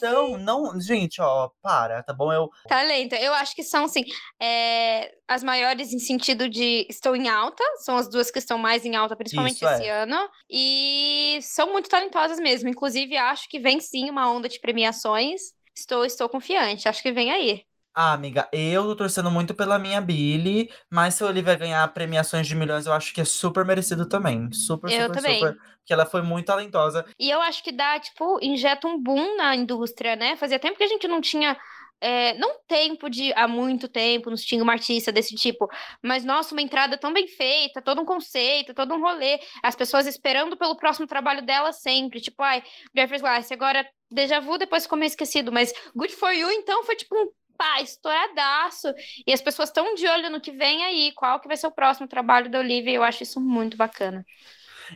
Então, 0.00 0.38
não, 0.38 0.80
gente, 0.80 1.20
ó, 1.20 1.50
para, 1.62 2.02
tá 2.02 2.14
bom? 2.14 2.32
Eu. 2.32 2.48
Talento. 2.66 3.14
Eu 3.14 3.34
acho 3.34 3.54
que 3.54 3.62
são, 3.62 3.84
assim, 3.84 4.02
é, 4.40 5.12
as 5.28 5.44
maiores 5.44 5.92
em 5.92 5.98
sentido 5.98 6.48
de 6.48 6.86
estou 6.88 7.14
em 7.14 7.28
alta, 7.28 7.62
são 7.84 7.96
as 7.96 8.08
duas 8.08 8.30
que 8.30 8.38
estão 8.38 8.56
mais 8.56 8.84
em 8.86 8.96
alta, 8.96 9.14
principalmente 9.14 9.56
Isso, 9.56 9.68
esse 9.68 9.84
é. 9.84 10.02
ano. 10.02 10.16
E 10.48 11.38
são 11.42 11.70
muito 11.72 11.90
talentosas 11.90 12.38
mesmo. 12.38 12.70
Inclusive, 12.70 13.16
acho 13.16 13.46
que 13.48 13.58
vem 13.58 13.78
sim 13.78 14.08
uma 14.08 14.30
onda 14.30 14.48
de 14.48 14.58
premiações. 14.58 15.40
Estou, 15.76 16.04
estou 16.04 16.28
confiante. 16.28 16.88
Acho 16.88 17.02
que 17.02 17.12
vem 17.12 17.30
aí. 17.30 17.62
Ah, 17.92 18.12
amiga, 18.12 18.48
eu 18.52 18.84
tô 18.84 18.96
torcendo 18.96 19.30
muito 19.30 19.52
pela 19.54 19.78
minha 19.78 20.00
Billie, 20.00 20.70
mas 20.88 21.14
se 21.14 21.24
a 21.24 21.26
Olivia 21.26 21.56
ganhar 21.56 21.86
premiações 21.92 22.46
de 22.46 22.54
milhões, 22.54 22.86
eu 22.86 22.92
acho 22.92 23.12
que 23.12 23.20
é 23.20 23.24
super 23.24 23.64
merecido 23.64 24.08
também. 24.08 24.50
Super, 24.52 24.90
Eu 24.90 25.08
super, 25.08 25.14
também. 25.14 25.38
super. 25.40 25.56
Porque 25.78 25.92
ela 25.92 26.06
foi 26.06 26.22
muito 26.22 26.46
talentosa. 26.46 27.04
E 27.18 27.28
eu 27.28 27.40
acho 27.42 27.62
que 27.64 27.72
dá, 27.72 27.98
tipo, 27.98 28.38
injeta 28.40 28.86
um 28.86 29.02
boom 29.02 29.36
na 29.36 29.56
indústria, 29.56 30.14
né? 30.14 30.36
Fazia 30.36 30.58
tempo 30.58 30.78
que 30.78 30.84
a 30.84 30.88
gente 30.88 31.08
não 31.08 31.20
tinha. 31.20 31.56
é, 32.00 32.32
não 32.38 32.60
tempo 32.66 33.10
de 33.10 33.32
há 33.34 33.46
muito 33.48 33.88
tempo, 33.88 34.30
não 34.30 34.36
tinha 34.36 34.62
uma 34.62 34.72
artista 34.72 35.12
desse 35.12 35.34
tipo, 35.34 35.68
mas 36.02 36.24
nossa, 36.24 36.54
uma 36.54 36.62
entrada 36.62 36.96
tão 36.96 37.12
bem 37.12 37.26
feita, 37.28 37.82
todo 37.82 38.00
um 38.00 38.06
conceito, 38.06 38.72
todo 38.72 38.94
um 38.94 39.00
rolê, 39.00 39.38
as 39.62 39.76
pessoas 39.76 40.06
esperando 40.06 40.56
pelo 40.56 40.76
próximo 40.76 41.06
trabalho 41.06 41.42
dela 41.44 41.72
sempre, 41.72 42.20
tipo, 42.20 42.42
ai, 42.42 42.62
Jeffrey 42.96 43.20
Glass, 43.20 43.52
agora 43.52 43.86
Deja 44.10 44.40
Vu, 44.40 44.56
depois 44.56 44.84
ficou 44.84 44.96
meio 44.98 45.08
esquecido, 45.08 45.52
mas 45.52 45.72
Good 45.94 46.14
For 46.14 46.32
You, 46.32 46.50
então, 46.52 46.82
foi 46.84 46.96
tipo 46.96 47.14
um 47.14 47.28
pá, 47.60 47.80
estouradaço, 47.82 48.88
e 49.26 49.32
as 49.34 49.42
pessoas 49.42 49.68
estão 49.68 49.94
de 49.94 50.06
olho 50.08 50.30
no 50.30 50.40
que 50.40 50.50
vem 50.52 50.82
aí, 50.84 51.12
qual 51.14 51.38
que 51.40 51.48
vai 51.48 51.56
ser 51.58 51.66
o 51.66 51.72
próximo 51.72 52.08
trabalho 52.08 52.50
da 52.50 52.58
Olivia, 52.60 52.92
e 52.92 52.94
eu 52.96 53.02
acho 53.04 53.22
isso 53.22 53.40
muito 53.40 53.76
bacana. 53.76 54.24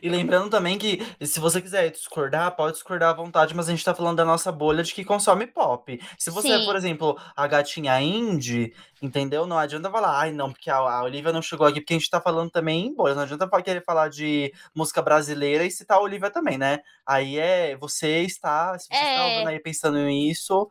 E 0.02 0.08
lembrando 0.08 0.50
também 0.50 0.76
que, 0.78 0.98
se 1.24 1.38
você 1.38 1.60
quiser 1.62 1.90
discordar, 1.90 2.54
pode 2.56 2.74
discordar 2.74 3.10
à 3.10 3.12
vontade, 3.12 3.54
mas 3.54 3.68
a 3.68 3.70
gente 3.70 3.84
tá 3.84 3.94
falando 3.94 4.16
da 4.16 4.24
nossa 4.24 4.50
bolha 4.50 4.82
de 4.82 4.92
que 4.92 5.04
consome 5.04 5.46
pop. 5.46 6.00
Se 6.18 6.30
você 6.30 6.54
é, 6.54 6.58
por 6.58 6.74
Sim. 6.74 6.76
exemplo, 6.76 7.16
a 7.36 7.46
gatinha 7.46 8.00
indie, 8.00 8.74
entendeu? 9.00 9.46
Não 9.46 9.58
adianta 9.58 9.90
falar, 9.90 10.18
ai 10.18 10.32
não, 10.32 10.52
porque 10.52 10.68
a, 10.70 10.76
a 10.76 11.02
Olivia 11.04 11.32
não 11.32 11.42
chegou 11.42 11.66
aqui, 11.66 11.80
porque 11.80 11.94
a 11.94 11.98
gente 11.98 12.10
tá 12.10 12.20
falando 12.20 12.50
também 12.50 12.86
em 12.86 12.94
bolha. 12.94 13.14
Não 13.14 13.22
adianta 13.22 13.48
querer 13.62 13.84
falar 13.84 14.08
de 14.08 14.52
música 14.74 15.00
brasileira 15.00 15.64
e 15.64 15.70
citar 15.70 15.98
a 15.98 16.00
Olivia 16.02 16.30
também, 16.30 16.58
né? 16.58 16.80
Aí 17.06 17.38
é, 17.38 17.76
você 17.76 18.20
está, 18.22 18.76
se 18.78 18.88
você 18.90 19.04
está 19.04 19.24
ouvindo 19.24 19.46
É, 19.46 19.48
aí 19.48 19.60
pensando 19.60 19.98
nisso, 19.98 20.70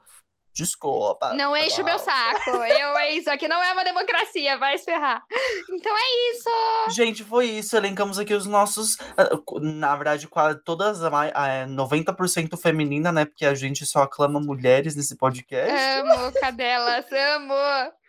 desculpa, 0.54 1.34
Não 1.34 1.56
enche 1.58 1.82
o 1.82 1.86
meu 1.86 1.98
saco. 2.00 2.50
Eu, 2.50 2.98
é 2.98 3.12
isso 3.14 3.30
aqui 3.30 3.48
não 3.48 3.62
é 3.62 3.72
uma 3.74 3.84
democracia, 3.84 4.58
vai 4.58 4.78
se 4.78 4.86
ferrar. 4.86 5.24
Então 5.70 5.92
é 5.96 6.32
isso. 6.32 6.50
Gente, 6.96 7.24
foi 7.24 7.46
isso. 7.48 7.76
Elencamos 7.76 8.20
aqui 8.20 8.34
os 8.34 8.46
nossos. 8.46 8.98
ah, 9.18 9.30
Na 9.62 9.96
verdade, 9.96 10.28
quase 10.28 10.60
todas, 10.64 11.04
a 11.04 11.10
mai- 11.10 11.32
ah, 11.34 11.48
é, 11.48 11.66
90% 11.66 12.56
feminina, 12.58 13.12
né? 13.12 13.26
Porque 13.26 13.46
a 13.46 13.56
gente 13.56 13.86
só 13.86 14.04
aclama 14.04 14.40
mulheres 14.40 14.96
nesse 14.96 15.16
podcast. 15.18 15.72
Amo 16.00 16.32
cadelas, 16.40 17.06
amo. 17.12 17.54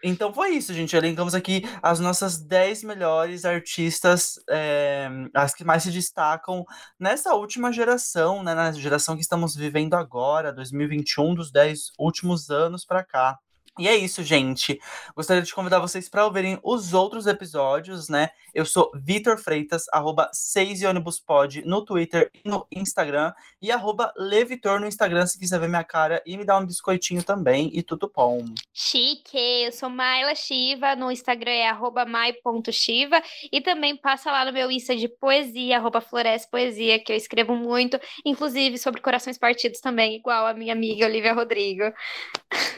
Então 0.07 0.35
foi 0.35 0.51
isso, 0.51 0.75
gente. 0.75 0.95
Elencamos 0.95 1.35
aqui 1.35 1.62
as 1.83 1.99
nossas 1.99 2.38
10 2.38 2.85
melhores 2.85 3.47
artistas, 3.47 4.35
é, 4.51 5.09
as 5.33 5.55
que 5.55 5.64
mais 5.64 5.83
se 5.83 5.90
destacam 5.90 6.62
nessa 7.01 7.33
última 7.35 7.73
geração, 7.73 8.43
né? 8.43 8.55
Na 8.55 8.71
geração 8.73 9.14
que 9.17 9.23
estamos 9.23 9.57
vivendo 9.57 9.95
agora, 9.95 10.53
2021, 10.53 11.35
dos 11.35 11.51
10 11.51 11.93
últimos 11.99 12.51
anos 12.51 12.85
pra 12.85 13.03
cá. 13.03 13.38
E 13.79 13.89
é 13.89 13.97
isso, 13.97 14.23
gente. 14.23 14.81
Gostaria 15.17 15.43
de 15.43 15.53
convidar 15.53 15.81
vocês 15.81 16.09
para 16.09 16.25
ouvirem 16.25 16.61
os 16.63 16.95
outros 16.95 17.27
episódios, 17.27 18.09
né? 18.09 18.31
Eu 18.55 18.65
sou 18.65 18.93
Vitor 18.95 19.37
Freitas, 19.37 19.87
arroba 19.93 20.31
6 20.33 20.83
e 20.83 20.87
ônibus 20.87 21.19
pod 21.19 21.61
no 21.67 21.85
Twitter 21.85 22.31
e 22.33 22.49
no 22.49 22.65
Instagram, 22.71 23.33
e 23.61 23.73
arroba 23.73 24.13
Levitor 24.17 24.79
no 24.79 24.87
Instagram, 24.87 25.27
se 25.27 25.37
quiser 25.37 25.59
ver 25.59 25.69
minha 25.69 25.83
cara 25.83 26.23
e 26.25 26.37
me 26.37 26.45
dar 26.45 26.59
um 26.59 26.67
biscoitinho 26.67 27.21
também, 27.25 27.69
e 27.75 27.83
tudo 27.83 28.09
bom. 28.15 28.45
Chique, 28.73 29.37
eu 29.65 29.73
sou 29.73 29.91
Maila 29.91 30.37
Shiva, 30.37 30.95
no 30.95 31.11
Instagram 31.11 31.51
é 31.51 31.69
arroba 31.69 32.05
mai.shiva 32.05 33.21
e 33.51 33.61
também 33.61 33.97
passa 33.97 34.31
lá 34.31 34.45
no 34.45 34.53
meu 34.53 34.71
Insta 34.71 34.95
de 34.95 35.09
poesia, 35.09 35.79
arroba 35.79 36.01
Floresce 36.01 36.49
Poesia, 36.49 37.03
que 37.03 37.13
eu 37.13 37.17
escrevo 37.17 37.57
muito, 37.57 37.99
inclusive 38.25 38.79
sobre 38.79 39.01
corações 39.01 39.37
partidos 39.37 39.81
também, 39.81 40.15
igual 40.15 40.47
a 40.47 40.55
minha 40.55 40.73
amiga 40.73 41.07
Olivia 41.07 41.33
Rodrigo. 41.33 41.93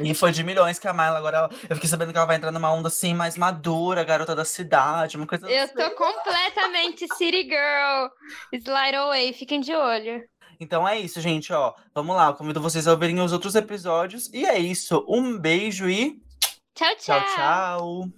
E 0.00 0.14
foi 0.14 0.32
de 0.32 0.42
milhões 0.42 0.78
que 0.78 0.85
a 0.88 0.92
Mayla 0.92 1.18
agora. 1.18 1.36
ela- 1.38 1.50
eu 1.68 1.76
fiquei 1.76 1.88
sabendo 1.88 2.12
que 2.12 2.18
ela 2.18 2.26
vai 2.26 2.36
entrar 2.36 2.50
numa 2.52 2.72
onda 2.72 2.88
assim 2.88 3.14
mais 3.14 3.36
madura, 3.36 4.04
garota 4.04 4.34
da 4.34 4.44
cidade, 4.44 5.16
uma 5.16 5.26
coisa 5.26 5.48
Eu 5.50 5.64
assim. 5.64 5.74
tô 5.74 5.90
completamente 5.92 7.06
city 7.16 7.42
girl. 7.44 8.08
Slide 8.52 8.96
away, 8.96 9.32
fiquem 9.32 9.60
de 9.60 9.74
olho. 9.74 10.22
Então 10.58 10.88
é 10.88 10.98
isso, 10.98 11.20
gente, 11.20 11.52
ó. 11.52 11.74
Vamos 11.94 12.16
lá, 12.16 12.28
eu 12.28 12.34
convido 12.34 12.60
vocês 12.60 12.86
a 12.88 12.92
ouvirem 12.92 13.20
os 13.20 13.32
outros 13.32 13.54
episódios. 13.54 14.32
E 14.32 14.46
é 14.46 14.58
isso. 14.58 15.04
Um 15.08 15.38
beijo 15.38 15.88
e 15.88 16.18
Tchau, 16.74 16.94
tchau, 16.96 17.20
tchau. 17.20 17.34
tchau. 17.36 18.08